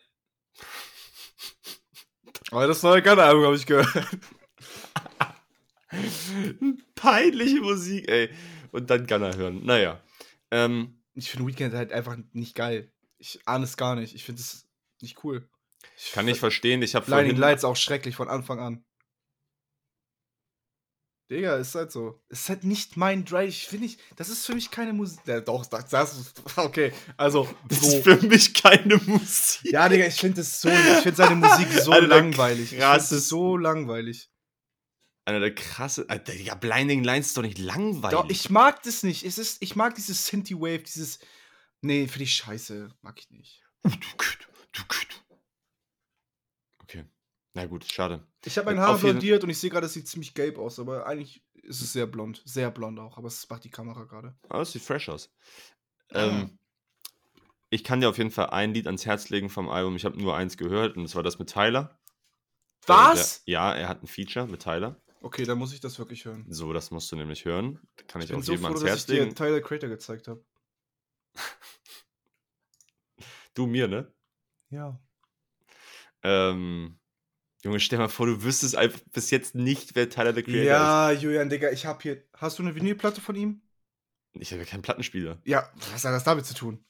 [2.51, 3.87] Aber das neue Gunner-Album habe ich gehört.
[6.95, 8.29] Peinliche Musik, ey.
[8.71, 9.65] Und dann Gunner hören.
[9.65, 10.01] Naja.
[10.51, 12.91] Ähm, Ich finde Weekend halt einfach nicht geil.
[13.17, 14.15] Ich ahne es gar nicht.
[14.15, 14.67] Ich finde es
[15.01, 15.47] nicht cool.
[15.97, 16.81] Ich kann ich verstehen.
[16.81, 17.41] Ich habe Blinding vorhin.
[17.41, 18.85] Lights auch schrecklich von Anfang an.
[21.31, 22.21] Digga, ist halt so.
[22.27, 23.47] Ist halt nicht mein Drive.
[23.49, 25.21] Ich finde nicht, das ist für mich keine Musik.
[25.25, 26.41] Ja, doch, das, das ist.
[26.57, 27.47] Okay, also.
[27.69, 27.87] Das so.
[27.87, 29.71] ist für mich keine Musik.
[29.71, 30.67] Ja, Digga, ich finde es so.
[30.69, 32.73] Ich finde seine Musik so der langweilig.
[32.73, 34.29] Krassesten- es so langweilig.
[35.23, 36.05] Einer der krasse.
[36.09, 38.19] Alter, Digga, Blinding Lines ist doch nicht langweilig.
[38.19, 39.23] Doch, ich mag das nicht.
[39.23, 41.19] Es ist, ich mag dieses Synthie Wave, dieses.
[41.79, 42.93] Nee, finde ich scheiße.
[43.01, 43.63] Mag ich nicht.
[47.53, 48.25] Na gut, schade.
[48.45, 51.05] Ich habe mein Haar blondiert und ich sehe gerade, es sieht ziemlich gelb aus, aber
[51.05, 52.41] eigentlich ist es sehr blond.
[52.45, 54.35] Sehr blond auch, aber es macht die Kamera gerade.
[54.49, 55.33] Aber es sieht fresh aus.
[56.11, 56.27] Ah.
[56.27, 56.57] Ähm,
[57.69, 59.95] ich kann dir auf jeden Fall ein Lied ans Herz legen vom Album.
[59.95, 61.99] Ich habe nur eins gehört und das war das mit Tyler.
[62.87, 63.37] Was?
[63.37, 65.01] Äh, der, ja, er hat ein Feature mit Tyler.
[65.21, 66.45] Okay, dann muss ich das wirklich hören.
[66.49, 67.79] So, das musst du nämlich hören.
[68.07, 69.35] Kann ich, Ich auch so jedem froh, ans dass ich Herz dir legen.
[69.35, 70.43] Tyler Creator gezeigt habe.
[73.53, 74.09] Du mir, ne?
[74.69, 74.97] Ja.
[76.23, 76.97] Ähm,
[77.63, 81.11] Junge, stell mal vor, du wüsstest einfach bis jetzt nicht, wer Tyler the Creator Ja,
[81.11, 82.23] Julian, Digga, ich habe hier.
[82.33, 83.61] Hast du eine Vinylplatte von ihm?
[84.33, 84.41] ist.
[84.41, 85.37] Ich habe ja keinen Plattenspieler.
[85.45, 86.83] Ja, was hat das damit zu tun?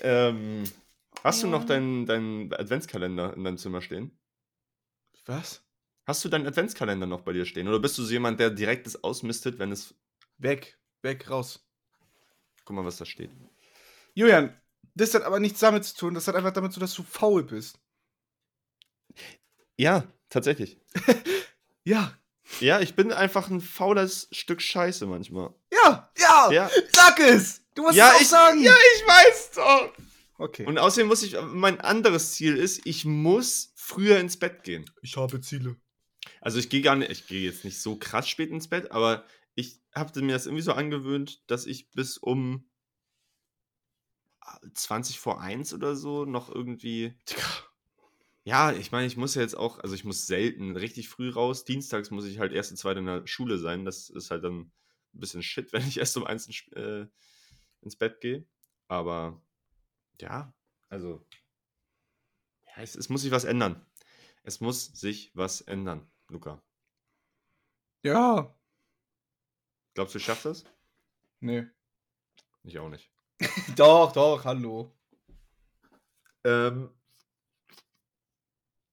[0.00, 0.64] Ähm,
[1.24, 1.66] hast du noch Ja.
[1.66, 4.18] deinen deinen Adventskalender in deinem Zimmer stehen?
[5.26, 5.62] Was?
[6.06, 7.68] Hast du deinen Adventskalender noch bei dir stehen?
[7.68, 9.94] Oder bist du so jemand, der direkt das ausmistet, wenn es.
[10.38, 11.60] Weg, weg, raus.
[12.64, 13.30] Guck mal, was da steht.
[14.14, 14.54] Julian,
[14.96, 16.14] das hat aber nichts damit zu tun.
[16.14, 17.78] Das hat einfach damit zu tun, dass du faul bist.
[19.76, 20.78] Ja, tatsächlich.
[21.88, 22.18] Ja,
[22.58, 25.54] Ja, ich bin einfach ein faules Stück Scheiße manchmal.
[25.72, 27.62] ja, ja, Ja, sag es!
[27.76, 28.60] Du musst ja es auch ich, sagen!
[28.60, 29.92] ja, ich weiß doch.
[30.38, 30.66] Okay.
[30.66, 34.90] Und außerdem muss ich, mein anderes Ziel ist, ich muss früher ins Bett gehen.
[35.00, 35.76] ich habe Ziele.
[36.40, 39.24] Also ich gehe gar nicht, ich gehe jetzt nicht so krass spät ins Bett, aber
[39.54, 42.68] ich habe mir das irgendwie so angewöhnt, dass ich bis um
[44.74, 47.14] 20 vor 1 oder so noch irgendwie.
[48.44, 51.64] Ja, ich meine, ich muss ja jetzt auch, also ich muss selten richtig früh raus.
[51.64, 53.84] Dienstags muss ich halt erste, zweite in der Schule sein.
[53.84, 54.72] Das ist halt dann ein
[55.12, 57.06] bisschen shit, wenn ich erst um eins ins, äh,
[57.82, 58.46] ins Bett gehe.
[58.88, 59.42] Aber
[60.20, 60.54] ja,
[60.88, 61.26] also.
[62.66, 63.84] Ja, es, es muss sich was ändern.
[64.42, 66.62] Es muss sich was ändern, Luca.
[68.04, 68.54] Ja.
[69.94, 70.64] Glaubst du, ich schaff das?
[71.40, 71.66] Nee.
[72.62, 73.10] Ich auch nicht.
[73.76, 74.92] Doch, doch, hallo.
[76.44, 76.90] Ähm,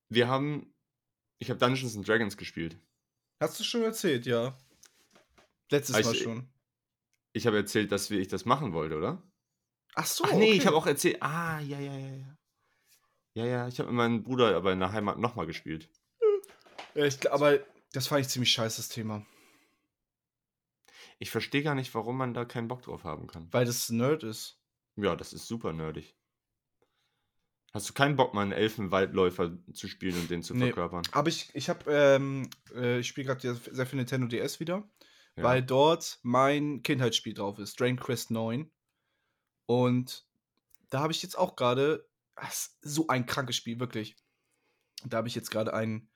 [0.09, 0.73] wir haben.
[1.39, 2.77] Ich habe Dungeons and Dragons gespielt.
[3.41, 4.57] Hast du schon erzählt, ja.
[5.71, 6.49] Letztes Also, Mal schon.
[7.33, 9.21] Ich habe erzählt, dass wir, ich das machen wollte, oder?
[9.95, 10.67] Ach so, Ach nee, ich okay.
[10.67, 11.21] habe auch erzählt.
[11.21, 12.37] Ah, ja, ja, ja, ja.
[13.35, 15.89] Ja, ja, ich habe mit meinem Bruder aber in der Heimat nochmal gespielt.
[16.93, 17.59] Ja, ich, gl- aber
[17.91, 19.25] das fand ich ziemlich scheiße, das Thema.
[21.19, 23.47] Ich verstehe gar nicht, warum man da keinen Bock drauf haben kann.
[23.51, 24.59] Weil das Nerd ist.
[24.95, 26.15] Ja, das ist super nerdig.
[27.73, 30.65] Hast du keinen Bock, mal einen Elfenwaldläufer zu spielen und den zu Nee.
[30.65, 31.03] verkörpern?
[31.11, 34.87] Aber ich, ich habe, ähm, äh, ich spiele gerade sehr viel Nintendo DS wieder,
[35.35, 35.43] Ja.
[35.43, 38.71] weil dort mein Kindheitsspiel drauf ist, Dragon Quest 9.
[39.65, 40.27] Und
[40.89, 42.47] da habe ich jetzt auch gerade, ah,
[42.81, 44.17] so ein krankes Spiel, wirklich.
[45.05, 46.11] Da habe ich jetzt gerade einen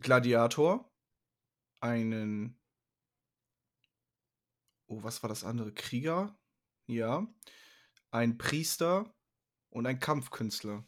[0.00, 0.91] Gladiator,
[1.82, 2.58] einen,
[4.86, 5.72] oh, was war das andere?
[5.72, 6.36] Krieger?
[6.86, 7.26] Ja.
[8.10, 9.14] Ein Priester
[9.70, 10.84] und ein Kampfkünstler.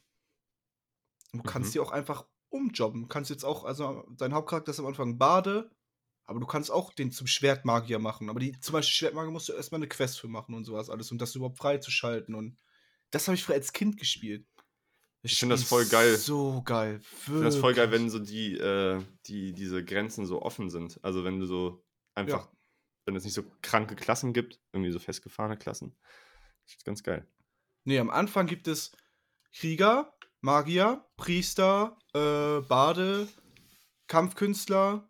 [1.32, 1.72] Du kannst Mhm.
[1.72, 3.02] die auch einfach umjobben.
[3.02, 5.70] Du kannst jetzt auch, also dein Hauptcharakter ist am Anfang Bade,
[6.26, 8.30] aber du kannst auch den zum Schwertmagier machen.
[8.30, 11.10] Aber die, zum Beispiel Schwertmagier musst du erstmal eine Quest für machen und sowas alles,
[11.12, 12.34] um das überhaupt freizuschalten.
[12.34, 12.58] Und
[13.10, 14.46] das habe ich früher als Kind gespielt.
[15.26, 16.16] Ich finde das voll geil.
[16.18, 17.00] So geil.
[17.00, 21.00] Ich finde das voll geil, wenn so die, äh, die, diese Grenzen so offen sind.
[21.02, 21.82] Also wenn du so
[22.14, 22.52] einfach, Ja.
[23.06, 25.96] wenn es nicht so kranke Klassen gibt, irgendwie so festgefahrene Klassen.
[26.66, 27.26] Das ist ganz geil.
[27.84, 28.92] Nee, am Anfang gibt es
[29.54, 33.26] Krieger, Magier, Priester, äh, Bade,
[34.08, 35.08] Kampfkünstler.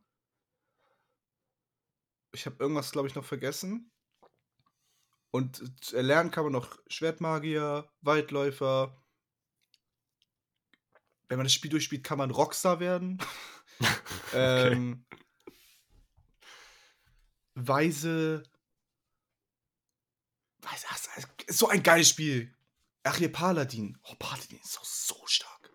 [2.32, 3.90] Ich habe irgendwas, glaube ich, noch vergessen.
[5.32, 5.60] Und
[5.92, 9.00] äh, erlernen kann man noch Schwertmagier, Waldläufer.
[11.28, 13.18] Wenn man das Spiel durchspielt, kann man Rockstar werden.
[14.34, 15.04] ähm,
[17.54, 18.42] Weise.
[20.60, 20.98] Weise, ach,
[21.46, 22.54] ist so ein geiles Spiel.
[23.04, 23.98] Ach, hier Paladin.
[24.04, 25.70] Oh, Paladin ist auch so stark.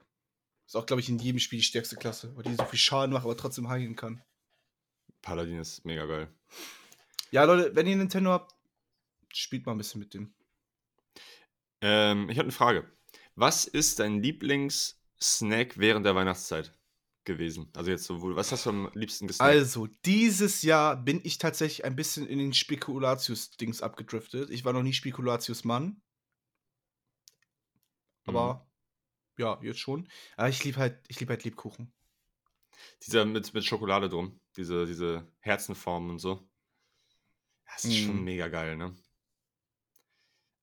[0.65, 3.13] Ist auch, glaube ich, in jedem Spiel die stärkste Klasse, weil die so viel Schaden
[3.13, 4.21] macht, aber trotzdem heilen kann.
[5.21, 6.33] Paladin ist mega geil.
[7.31, 8.55] Ja, Leute, wenn ihr Nintendo habt,
[9.33, 10.33] spielt mal ein bisschen mit dem.
[11.81, 12.91] Ähm, ich habe eine Frage.
[13.35, 14.21] Was ist dein
[15.19, 16.73] Lieblingssnack während der Weihnachtszeit
[17.25, 17.69] gewesen?
[17.75, 19.49] Also jetzt sowohl, was hast du am liebsten gesnackt?
[19.49, 24.49] Also, dieses Jahr bin ich tatsächlich ein bisschen in den Spekulatius-Dings abgedriftet.
[24.49, 26.01] Ich war noch nie Spekulatius-Mann.
[28.25, 28.67] Aber
[29.37, 30.07] ja, jetzt schon.
[30.37, 31.91] Aber ich liebe halt, ich liebe halt Lebkuchen.
[33.05, 34.39] Dieser mit, mit Schokolade drum.
[34.55, 36.47] Diese, diese Herzenformen und so.
[37.65, 38.23] Das ist schon Mm.
[38.23, 38.95] mega geil, ne?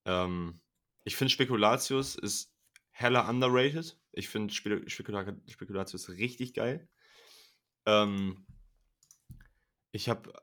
[0.05, 0.61] Ähm,
[1.03, 2.53] ich finde Spekulatius ist
[2.97, 3.95] heller underrated.
[4.11, 6.89] Ich finde Spe Spekula Spekulatius richtig geil.
[7.85, 8.45] Ähm,
[9.91, 10.33] ich habe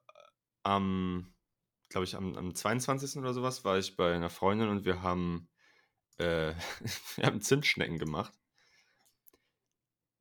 [0.62, 1.34] am,
[1.88, 3.18] glaube ich, am, am 22.
[3.18, 5.48] oder sowas war ich bei einer Freundin und wir haben,
[6.18, 6.55] äh,
[7.16, 8.32] wir haben Zimtschnecken gemacht.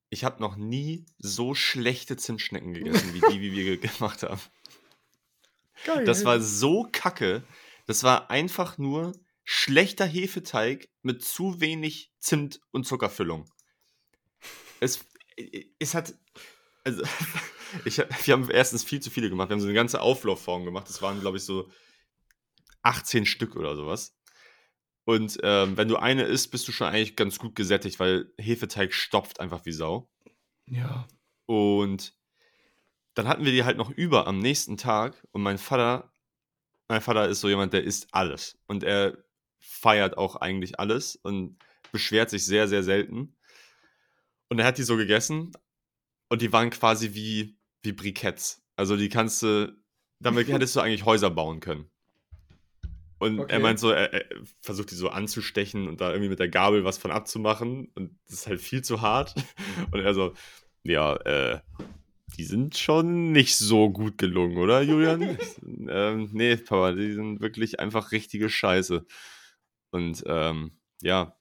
[0.09, 4.41] Ich habe noch nie so schlechte Zimtschnecken gegessen, wie die, wie wir ge- gemacht haben.
[5.85, 6.05] Geil.
[6.05, 7.43] Das war so kacke.
[7.85, 9.13] Das war einfach nur
[9.43, 13.49] schlechter Hefeteig mit zu wenig Zimt und Zuckerfüllung.
[14.79, 15.05] Es,
[15.79, 16.13] es hat.
[16.83, 17.03] Also,
[17.85, 19.49] ich, wir haben erstens viel zu viele gemacht.
[19.49, 20.87] Wir haben so eine ganze Auflaufform gemacht.
[20.89, 21.69] Das waren, glaube ich, so
[22.83, 24.15] 18 Stück oder sowas.
[25.05, 28.93] Und ähm, wenn du eine isst, bist du schon eigentlich ganz gut gesättigt, weil Hefeteig
[28.93, 30.09] stopft einfach wie Sau.
[30.67, 31.07] Ja.
[31.45, 32.15] Und
[33.13, 36.13] dann hatten wir die halt noch über am nächsten Tag und mein Vater,
[36.87, 39.17] mein Vater ist so jemand, der isst alles und er
[39.63, 41.57] feiert auch eigentlich alles und
[41.91, 43.35] beschwert sich sehr, sehr selten.
[44.49, 45.51] Und er hat die so gegessen
[46.29, 48.61] und die waren quasi wie, wie Briketts.
[48.75, 49.75] Also die kannst du,
[50.19, 51.89] damit hättest du eigentlich Häuser bauen können.
[53.19, 53.53] Und Okay.
[53.53, 54.25] er meint so, er, er
[54.59, 58.39] versucht die so anzustechen und da irgendwie mit der Gabel was von abzumachen und das
[58.39, 59.33] ist halt viel zu hart.
[59.91, 60.33] Und er so,
[60.83, 61.61] ja, äh,
[62.37, 65.37] die sind schon nicht so gut gelungen, oder, Julian?
[65.89, 69.05] Ähm, nee, Papa, die sind wirklich einfach richtige Scheiße.
[69.93, 70.71] Und ähm,
[71.01, 71.37] ja,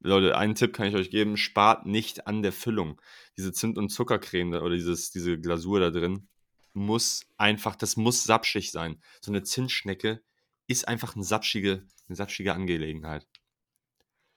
[0.00, 3.00] Leute, einen Tipp kann ich euch geben: spart nicht an der Füllung.
[3.36, 6.28] Diese Zimt- und Zuckercreme oder dieses, diese Glasur da drin
[6.72, 8.98] muss einfach, das muss sapschig sein.
[9.20, 10.22] So eine Zimtschnecke
[10.66, 13.26] ist einfach eine sapschige, eine sapschige Angelegenheit.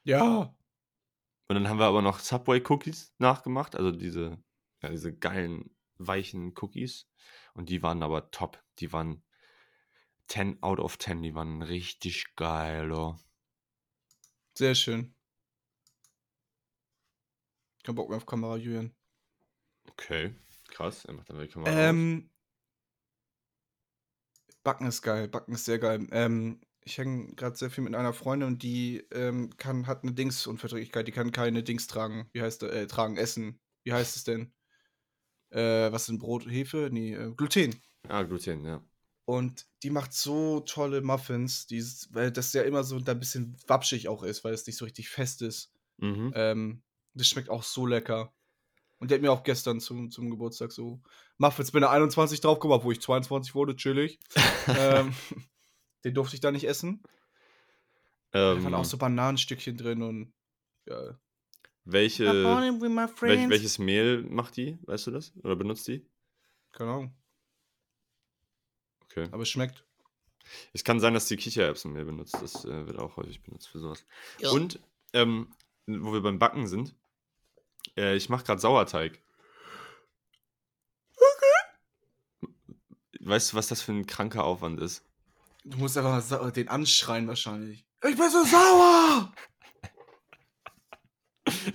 [0.03, 0.53] Ja.
[1.47, 4.37] Und dann haben wir aber noch Subway Cookies nachgemacht, also diese,
[4.81, 7.07] ja, diese geilen, weichen Cookies.
[7.53, 8.61] Und die waren aber top.
[8.79, 9.23] Die waren
[10.27, 11.21] 10 out of 10.
[11.21, 12.91] Die waren richtig geil.
[12.91, 13.15] Oh.
[14.57, 15.13] Sehr schön.
[17.83, 18.95] Kein Bock mehr auf Kamera, Julian.
[19.89, 20.33] Okay,
[20.69, 21.05] krass.
[21.05, 21.89] Er macht dann die Kamera.
[21.89, 22.29] Ähm,
[24.63, 26.07] Backen ist geil, Backen ist sehr geil.
[26.11, 30.13] Ähm, ich hänge gerade sehr viel mit einer Freundin und die ähm, kann, hat eine
[30.13, 32.29] Dingsunverträglichkeit, die kann keine Dings tragen.
[32.31, 32.63] Wie heißt?
[32.63, 33.59] Äh, tragen, essen.
[33.83, 34.53] Wie heißt es denn?
[35.51, 36.89] Äh, was sind Brot, Hefe?
[36.91, 37.79] Nee, äh, Gluten.
[38.07, 38.83] Ah, Gluten, ja.
[39.25, 43.19] Und die macht so tolle Muffins, die, ist- weil das ja immer so da ein
[43.19, 45.71] bisschen wapschig auch ist, weil es nicht so richtig fest ist.
[45.97, 46.31] Mhm.
[46.35, 48.33] Ähm, das schmeckt auch so lecker.
[48.97, 51.01] Und der hat mir auch gestern zum, zum Geburtstag so
[51.37, 54.19] Muffins mit einer 21 drauf gemacht, wo ich 22 wurde, chillig.
[54.67, 55.13] ähm,
[56.03, 57.01] den durfte ich da nicht essen.
[58.31, 60.33] Da ähm, waren auch so Bananenstückchen drin und
[60.87, 61.19] ja.
[61.83, 62.25] welche,
[63.21, 64.77] welch, welches Mehl macht die?
[64.83, 65.33] Weißt du das?
[65.43, 66.05] Oder benutzt die?
[66.71, 67.17] Keine Ahnung.
[69.15, 69.29] Okay.
[69.31, 69.83] Aber es schmeckt.
[70.73, 72.35] Es kann sein, dass die Kichererbsenmehl benutzt.
[72.41, 74.05] Das äh, wird auch häufig benutzt für sowas.
[74.51, 74.79] Und,
[75.13, 75.53] ähm,
[75.87, 76.93] wo wir beim Backen sind,
[77.97, 79.19] äh, ich mache gerade Sauerteig.
[83.21, 85.03] Weißt du, was das für ein kranker Aufwand ist?
[85.63, 87.85] Du musst einfach den anschreien wahrscheinlich.
[88.07, 89.33] Ich bin so sauer!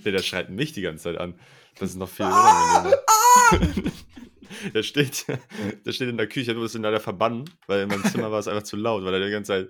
[0.05, 1.37] Der, der schreit mich die ganze Zeit an.
[1.77, 3.01] Das ist noch viel unangenehmer.
[4.73, 5.25] der, steht,
[5.85, 8.39] der steht in der Küche, du musst ihn leider verbannen, weil in meinem Zimmer war
[8.39, 9.69] es einfach zu laut, weil er die ganze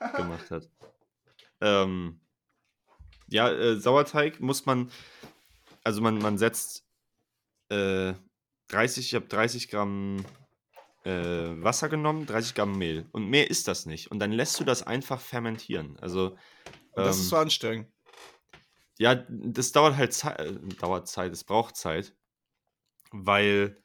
[0.16, 0.68] gemacht hat.
[1.60, 2.20] Ähm,
[3.28, 4.90] ja, äh, Sauerteig muss man,
[5.82, 6.86] also man, man setzt
[7.70, 8.14] äh,
[8.68, 10.24] 30, ich habe 30 Gramm
[11.04, 11.10] äh,
[11.62, 13.06] Wasser genommen, 30 Gramm Mehl.
[13.12, 14.10] Und mehr ist das nicht.
[14.10, 15.98] Und dann lässt du das einfach fermentieren.
[16.00, 16.36] Also.
[16.92, 17.88] Und das ist ähm, so anstrengend.
[18.98, 22.14] Ja, das dauert halt Zeit, äh, dauert Zeit, es braucht Zeit,
[23.10, 23.76] weil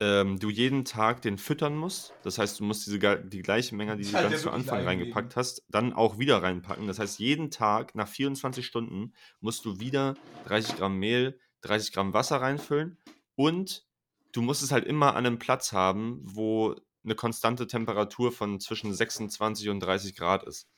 [0.00, 2.12] ähm, du jeden Tag den füttern musst.
[2.22, 4.84] Das heißt, du musst diese, die gleiche Menge, die du ganz ja zu wirklich Anfang
[4.84, 6.86] reingepackt hast, dann auch wieder reinpacken.
[6.86, 10.14] Das heißt, jeden Tag nach 24 Stunden musst du wieder
[10.46, 12.98] 30 Gramm Mehl, 30 Gramm Wasser reinfüllen
[13.34, 13.86] und
[14.32, 18.92] du musst es halt immer an einem Platz haben, wo eine konstante Temperatur von zwischen
[18.92, 20.68] 26 und 30 Grad ist.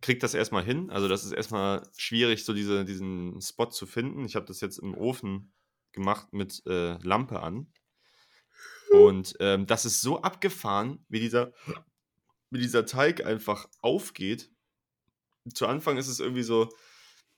[0.00, 0.90] Kriegt das erstmal hin.
[0.90, 4.24] Also, das ist erstmal schwierig, so diese, diesen Spot zu finden.
[4.24, 5.52] Ich habe das jetzt im Ofen
[5.92, 7.66] gemacht mit äh, Lampe an.
[8.90, 11.52] Und ähm, das ist so abgefahren, wie dieser,
[12.50, 14.50] wie dieser Teig einfach aufgeht.
[15.54, 16.68] Zu Anfang ist es irgendwie so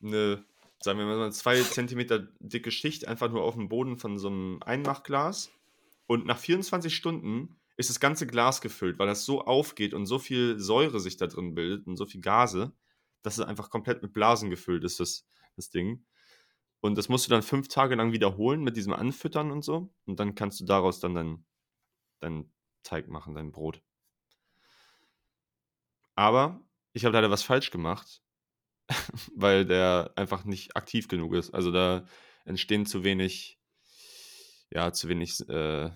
[0.03, 0.45] eine,
[0.81, 4.63] sagen wir mal, zwei Zentimeter dicke Schicht einfach nur auf dem Boden von so einem
[4.63, 5.51] Einmachglas.
[6.07, 10.19] Und nach 24 Stunden ist das ganze Glas gefüllt, weil das so aufgeht und so
[10.19, 12.73] viel Säure sich da drin bildet und so viel Gase,
[13.23, 15.27] dass es einfach komplett mit Blasen gefüllt ist, das,
[15.57, 16.05] das Ding.
[16.81, 19.93] Und das musst du dann fünf Tage lang wiederholen mit diesem Anfüttern und so.
[20.05, 21.45] Und dann kannst du daraus dann dein,
[22.21, 22.53] dein
[22.83, 23.83] Teig machen, dein Brot.
[26.15, 26.61] Aber
[26.93, 28.23] ich habe leider was falsch gemacht,
[29.35, 31.53] weil der einfach nicht aktiv genug ist.
[31.55, 32.07] Also da
[32.45, 33.59] entstehen zu wenig,
[34.71, 35.91] ja, zu wenig, äh,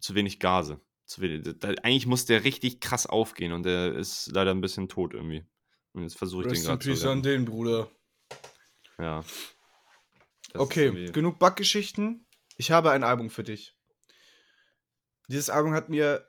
[0.00, 0.80] zu wenig Gase.
[1.20, 5.44] Eigentlich muss der richtig krass aufgehen und der ist leider ein bisschen tot irgendwie.
[5.92, 7.90] Und jetzt versuche ich den Rest in gerade zu Peace an den, Bruder.
[8.98, 9.24] Ja.
[10.52, 12.26] Das Okay, irgendwie- genug Backgeschichten.
[12.56, 13.76] Ich habe ein Album für dich.
[15.28, 16.28] Dieses Album hat mir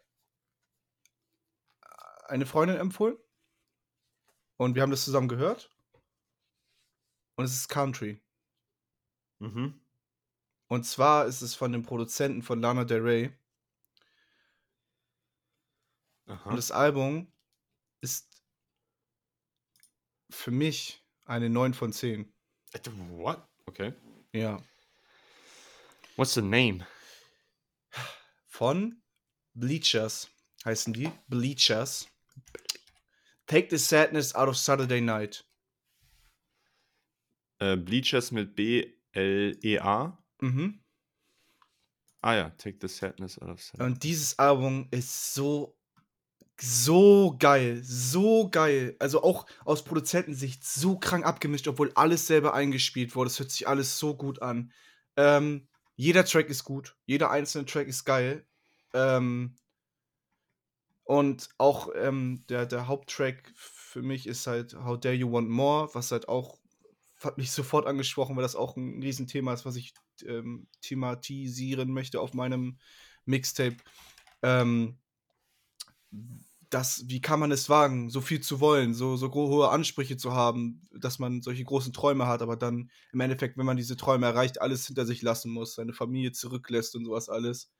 [2.28, 3.18] eine Freundin empfohlen.
[4.58, 5.70] Und wir haben das zusammen gehört.
[7.36, 8.22] Und es ist Country.
[9.40, 9.82] Mhm.
[10.68, 13.38] Und zwar ist es von dem Produzenten von Lana Del Rey.
[16.34, 16.50] Aha.
[16.50, 17.32] Und das Album
[18.02, 18.44] ist
[20.30, 22.34] für mich eine 9 von 10.
[22.74, 22.80] Äh,
[23.12, 23.48] What?
[23.66, 23.94] Okay.
[24.32, 24.62] Ja.
[26.16, 26.86] What's the name?
[28.48, 29.02] Von
[29.54, 30.30] Bleachers
[30.66, 31.12] heißen die.
[31.28, 32.08] Bleachers.
[33.46, 35.46] Take the Sadness Out of Saturday Night.
[37.60, 40.18] Äh, Bleachers mit B-L-E-A.
[40.42, 40.84] Mhm.
[42.22, 43.86] Ah ja, Take the Sadness out of Sadness.
[43.86, 45.78] Und dieses Album ist so,
[46.64, 47.82] so geil.
[47.84, 48.96] So geil.
[49.00, 53.30] Also auch aus Produzentensicht so krank abgemischt, obwohl alles selber eingespielt wurde.
[53.30, 54.72] Es hört sich alles so gut an.
[55.18, 56.96] Ähm, jeder Track ist gut.
[57.06, 58.46] Jeder einzelne Track ist geil.
[58.94, 59.56] Ähm,
[61.04, 65.90] und auch ähm, der, der Haupttrack für mich ist halt How Dare You Want More,
[65.94, 66.60] was halt auch
[67.24, 69.94] hat mich sofort angesprochen, weil das auch ein Riesenthema ist, was ich
[70.26, 72.78] ähm, thematisieren möchte auf meinem
[73.26, 73.78] Mixtape.
[74.42, 74.98] Ähm,
[76.74, 80.34] das, wie kann man es wagen, so viel zu wollen, so, so hohe Ansprüche zu
[80.34, 84.26] haben, dass man solche großen Träume hat, aber dann im Endeffekt, wenn man diese Träume
[84.26, 87.72] erreicht, alles hinter sich lassen muss, seine Familie zurücklässt und sowas alles.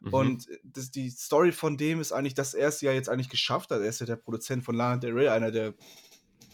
[0.00, 0.14] Mhm.
[0.14, 3.70] Und das, die Story von dem ist eigentlich, dass er es ja jetzt eigentlich geschafft
[3.70, 3.80] hat.
[3.80, 5.74] Er ist ja der Produzent von Lana Del Rey, einer der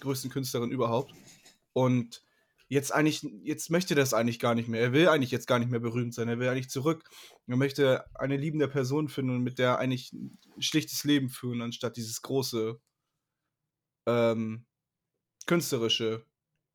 [0.00, 1.12] größten Künstlerinnen überhaupt.
[1.72, 2.22] Und
[2.68, 4.80] jetzt eigentlich, jetzt möchte er das eigentlich gar nicht mehr.
[4.80, 6.28] Er will eigentlich jetzt gar nicht mehr berühmt sein.
[6.28, 7.08] Er will eigentlich zurück.
[7.46, 11.96] Er möchte eine liebende Person finden und mit der eigentlich ein schlichtes Leben führen, anstatt
[11.96, 12.80] dieses große
[14.06, 14.66] ähm,
[15.46, 16.24] künstlerische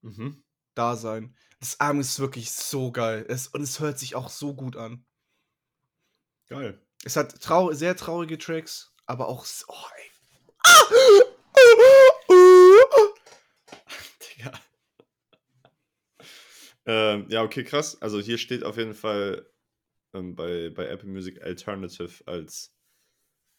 [0.04, 0.44] Mhm.
[0.76, 1.36] Dasein.
[1.60, 3.26] Das Album ist wirklich so geil.
[3.30, 5.06] Es, und es hört sich auch so gut an.
[6.48, 6.86] Geil.
[7.06, 10.12] Es hat trau sehr traurige Tracks, aber auch so, oh, ey.
[10.22, 11.33] Digga.
[16.86, 18.02] Ähm, ja, okay, krass.
[18.02, 19.50] Also hier steht auf jeden Fall
[20.14, 22.74] ähm, bei, bei Apple Music Alternative als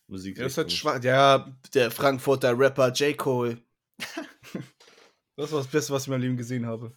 [0.07, 0.39] Musik.
[0.39, 3.17] Ja, schwa ja, der Frankfurter Rapper J.
[3.17, 3.63] Cole.
[5.37, 6.97] das war das Beste, was ich in meinem Leben gesehen habe.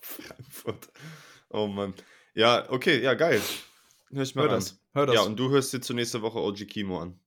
[0.00, 0.88] Frankfurt.
[1.50, 1.94] Oh Mann.
[2.34, 3.40] Ja, okay, ja, geil.
[4.10, 4.56] Hör ich mal Hör an.
[4.56, 4.80] das.
[4.92, 5.14] Hör das.
[5.14, 7.20] Ja, und du hörst dir zur nächste Woche OG Kimo an.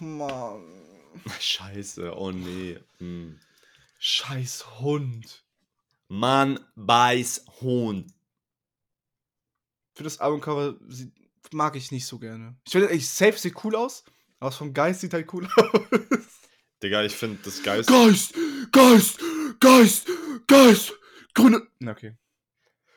[0.00, 0.84] Oh, Mann.
[1.40, 2.78] Scheiße, oh nee.
[2.98, 3.38] Hm.
[4.06, 5.46] Scheiß Hund.
[6.08, 8.12] Mann, beiß Hund.
[9.94, 10.78] Für das Albumcover
[11.52, 12.54] mag ich nicht so gerne.
[12.66, 14.04] Ich finde, ich, safe sieht cool aus,
[14.40, 15.80] aber vom Geist sieht halt cool aus.
[16.82, 17.90] Digga, ich finde das geilste.
[17.90, 18.34] Geist!
[18.72, 19.20] Geist!
[19.58, 20.06] Geist!
[20.48, 20.92] Geist!
[21.32, 21.66] Grüne.
[21.78, 22.14] Na, okay.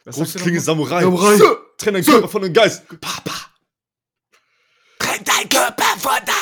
[0.03, 1.03] Was Großklinge noch Samurai.
[1.03, 1.39] Samurai.
[1.78, 2.86] Trenn deinen Körper von dem Geist.
[2.99, 3.53] Papa.
[4.99, 6.34] Trenn dein Körper von da!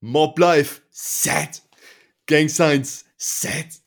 [0.00, 1.62] Mob Life, Set.
[2.26, 3.80] Gang Signs, Set.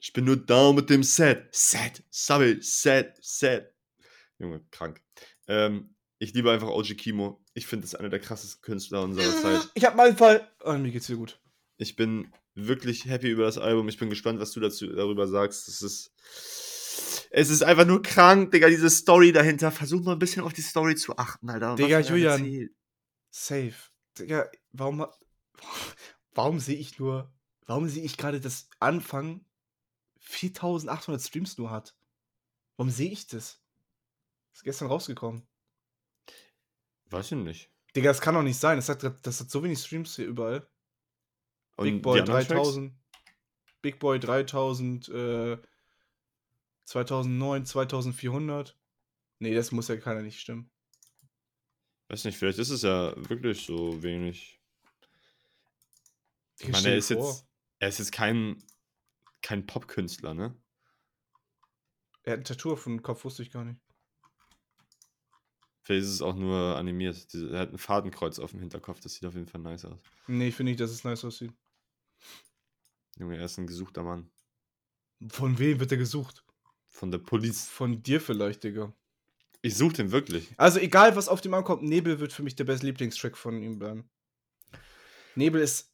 [0.00, 1.48] Ich bin nur da mit dem Set.
[1.52, 3.72] Set, Sabbel, Set, Set.
[4.38, 5.00] Junge, krank.
[5.46, 7.40] Ähm, ich liebe einfach OG Kimo.
[7.54, 9.70] Ich finde, das ist einer der krassesten Künstler unserer Zeit.
[9.74, 10.50] Ich hab mal einen Fall.
[10.64, 11.40] Oh, mir geht's wieder gut.
[11.76, 13.88] Ich bin wirklich happy über das Album.
[13.88, 15.68] Ich bin gespannt, was du dazu darüber sagst.
[15.68, 16.12] Es ist,
[17.30, 19.70] es ist einfach nur krank, Digga, diese Story dahinter.
[19.70, 21.76] Versuch mal ein bisschen auf die Story zu achten, Alter.
[21.76, 22.70] Digga, Julian.
[23.30, 23.74] Safe.
[24.18, 25.06] Digga, warum,
[26.34, 27.32] warum sehe ich nur,
[27.70, 29.44] warum sehe ich gerade das Anfang
[30.18, 31.94] 4800 Streams nur hat?
[32.76, 33.62] Warum sehe ich das?
[34.52, 35.46] Ist gestern rausgekommen.
[37.10, 37.70] Weiß ich nicht.
[37.94, 38.76] Digga, das kann doch nicht sein.
[38.76, 40.68] Das hat, das hat so wenig Streams hier überall.
[41.76, 42.54] Und Big Boy anderen Tracks?
[42.54, 42.94] 3000.
[43.82, 45.58] Big Boy 3000, äh,
[46.86, 48.76] 2009, 2400.
[49.38, 50.68] Nee, das muss ja keiner nicht stimmen.
[52.08, 54.60] Weiß nicht, vielleicht ist es ja wirklich so wenig.
[56.58, 57.26] Ich meine, er ist vor.
[57.28, 57.49] jetzt,
[57.80, 58.62] er ist jetzt kein,
[59.42, 60.54] kein Popkünstler, ne?
[62.22, 63.80] Er hat ein Tattoo auf dem Kopf, wusste ich gar nicht.
[65.82, 67.34] Vielleicht ist es auch nur animiert.
[67.34, 69.98] Er hat ein Fadenkreuz auf dem Hinterkopf, das sieht auf jeden Fall nice aus.
[70.28, 71.52] Nee, ich finde nicht, dass es nice aussieht.
[73.16, 74.30] Junge, er ist ein gesuchter Mann.
[75.30, 76.44] Von wem wird er gesucht?
[76.86, 77.66] Von der Police.
[77.66, 78.94] Von dir vielleicht, Digga.
[79.62, 80.48] Ich suche den wirklich.
[80.58, 83.78] Also egal, was auf dem ankommt, Nebel wird für mich der beste Lieblingstrack von ihm
[83.78, 84.08] bleiben.
[85.34, 85.89] Nebel ist,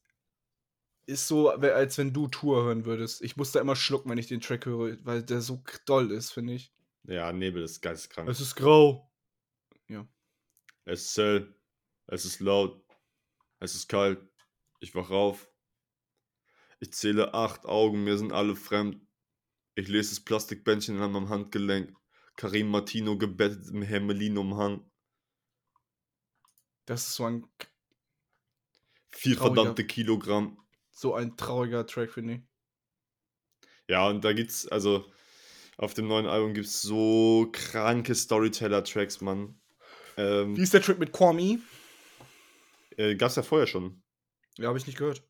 [1.06, 3.22] ist so, als wenn du Tour hören würdest.
[3.22, 6.32] Ich muss da immer schlucken, wenn ich den Track höre, weil der so doll ist,
[6.32, 6.72] finde ich.
[7.04, 8.28] Ja, Nebel ist geisteskrank.
[8.28, 9.06] Es ist grau.
[10.86, 11.54] Es ist hell.
[12.06, 12.80] Es ist laut.
[13.58, 14.20] Es ist kalt.
[14.78, 15.50] Ich wach auf.
[16.78, 19.04] Ich zähle acht Augen, mir sind alle fremd.
[19.74, 21.94] Ich lese das Plastikbändchen an meinem Handgelenk.
[22.36, 24.88] Karim Martino gebettet im Hermelin-Umhang.
[26.84, 27.48] Das ist so ein,
[29.10, 30.62] Vier verdammte Kilogramm.
[30.96, 32.40] So ein trauriger Track, finde ich.
[33.88, 35.04] Ja, und da gibt's, also,
[35.76, 39.60] auf dem neuen Album gibt's so kranke Storyteller-Tracks, Mann.
[40.16, 41.60] Wie Ähm, ist der Track mit Kwame?
[42.96, 44.02] äh, gab's ja vorher schon.
[44.58, 45.22] Ja, habe ich nicht gehört.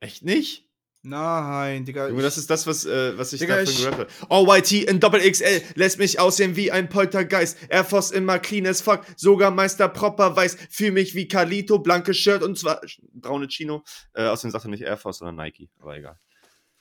[0.00, 0.69] Echt nicht?
[1.02, 2.08] Nein, Digga.
[2.08, 4.26] Junge, das ist das, was, äh, was ich Digga, davon gerappt habe.
[4.28, 7.56] Oh, YT in Doppel XL lässt mich aussehen wie ein Poltergeist.
[7.70, 9.06] Air Force immer clean as fuck.
[9.16, 10.58] Sogar Meister Proper weiß.
[10.68, 11.78] Fühl mich wie Kalito.
[11.78, 12.82] Blankes Shirt und zwar
[13.14, 13.82] braune Chino.
[14.12, 15.70] Äh, außerdem sagt er nicht Air Force, sondern Nike.
[15.78, 16.20] Aber egal.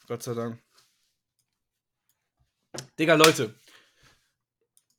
[0.08, 0.62] Gott sei Dank.
[2.98, 3.56] Digga, Leute.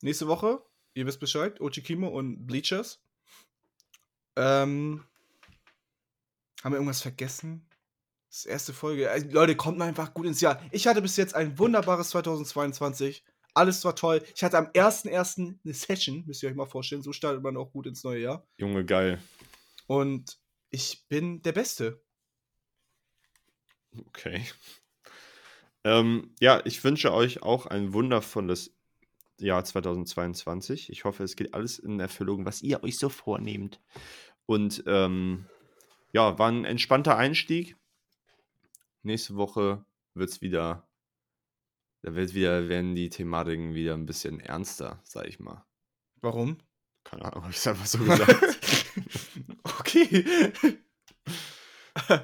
[0.01, 0.63] Nächste Woche,
[0.95, 3.03] ihr wisst Bescheid, Ochikimo und Bleachers.
[4.35, 5.03] Ähm,
[6.63, 7.67] haben wir irgendwas vergessen?
[8.31, 9.09] Das erste Folge.
[9.09, 10.61] Äh, Leute, kommt mal einfach gut ins Jahr.
[10.71, 13.25] Ich hatte bis jetzt ein wunderbares 2022.
[13.53, 14.23] Alles war toll.
[14.33, 15.57] Ich hatte am 1.1.
[15.65, 17.01] eine Session, müsst ihr euch mal vorstellen.
[17.01, 18.47] So startet man auch gut ins neue Jahr.
[18.55, 19.21] Junge, geil.
[19.85, 22.01] Und ich bin der Beste.
[24.07, 24.45] Okay.
[25.83, 28.77] Ähm, ja, ich wünsche euch auch ein wundervolles
[29.39, 30.91] Jahr 2022.
[30.91, 33.81] Ich hoffe, es geht alles in Erfüllung, was ihr euch so vornehmt.
[34.45, 35.47] Und ähm,
[36.13, 37.77] ja, war ein entspannter Einstieg.
[39.03, 40.87] Nächste Woche wird es wieder,
[42.03, 45.65] da wird wieder, werden die Thematiken wieder ein bisschen ernster, sag ich mal.
[46.21, 46.57] Warum?
[47.03, 48.59] Keine Ahnung, habe ich einfach so gesagt.
[49.63, 50.23] okay.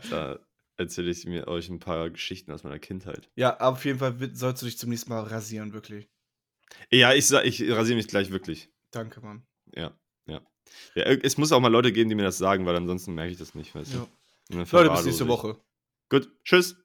[0.09, 0.39] da
[0.77, 3.29] erzähle ich mir euch ein paar Geschichten aus meiner Kindheit.
[3.35, 6.07] Ja, aber auf jeden Fall sollst du dich zum nächsten Mal rasieren, wirklich.
[6.91, 8.69] Ja, ich, ich rasiere mich gleich wirklich.
[8.91, 9.47] Danke, Mann.
[9.73, 9.97] Ja,
[10.27, 10.41] ja.
[10.95, 11.03] ja.
[11.03, 13.55] Es muss auch mal Leute geben, die mir das sagen, weil ansonsten merke ich das
[13.55, 13.73] nicht.
[13.73, 14.07] Weißt Ja.
[14.49, 14.57] du?
[14.71, 15.27] Leute, bis nächste.
[15.27, 15.59] Woche.
[16.09, 16.75] Gut, tschüss.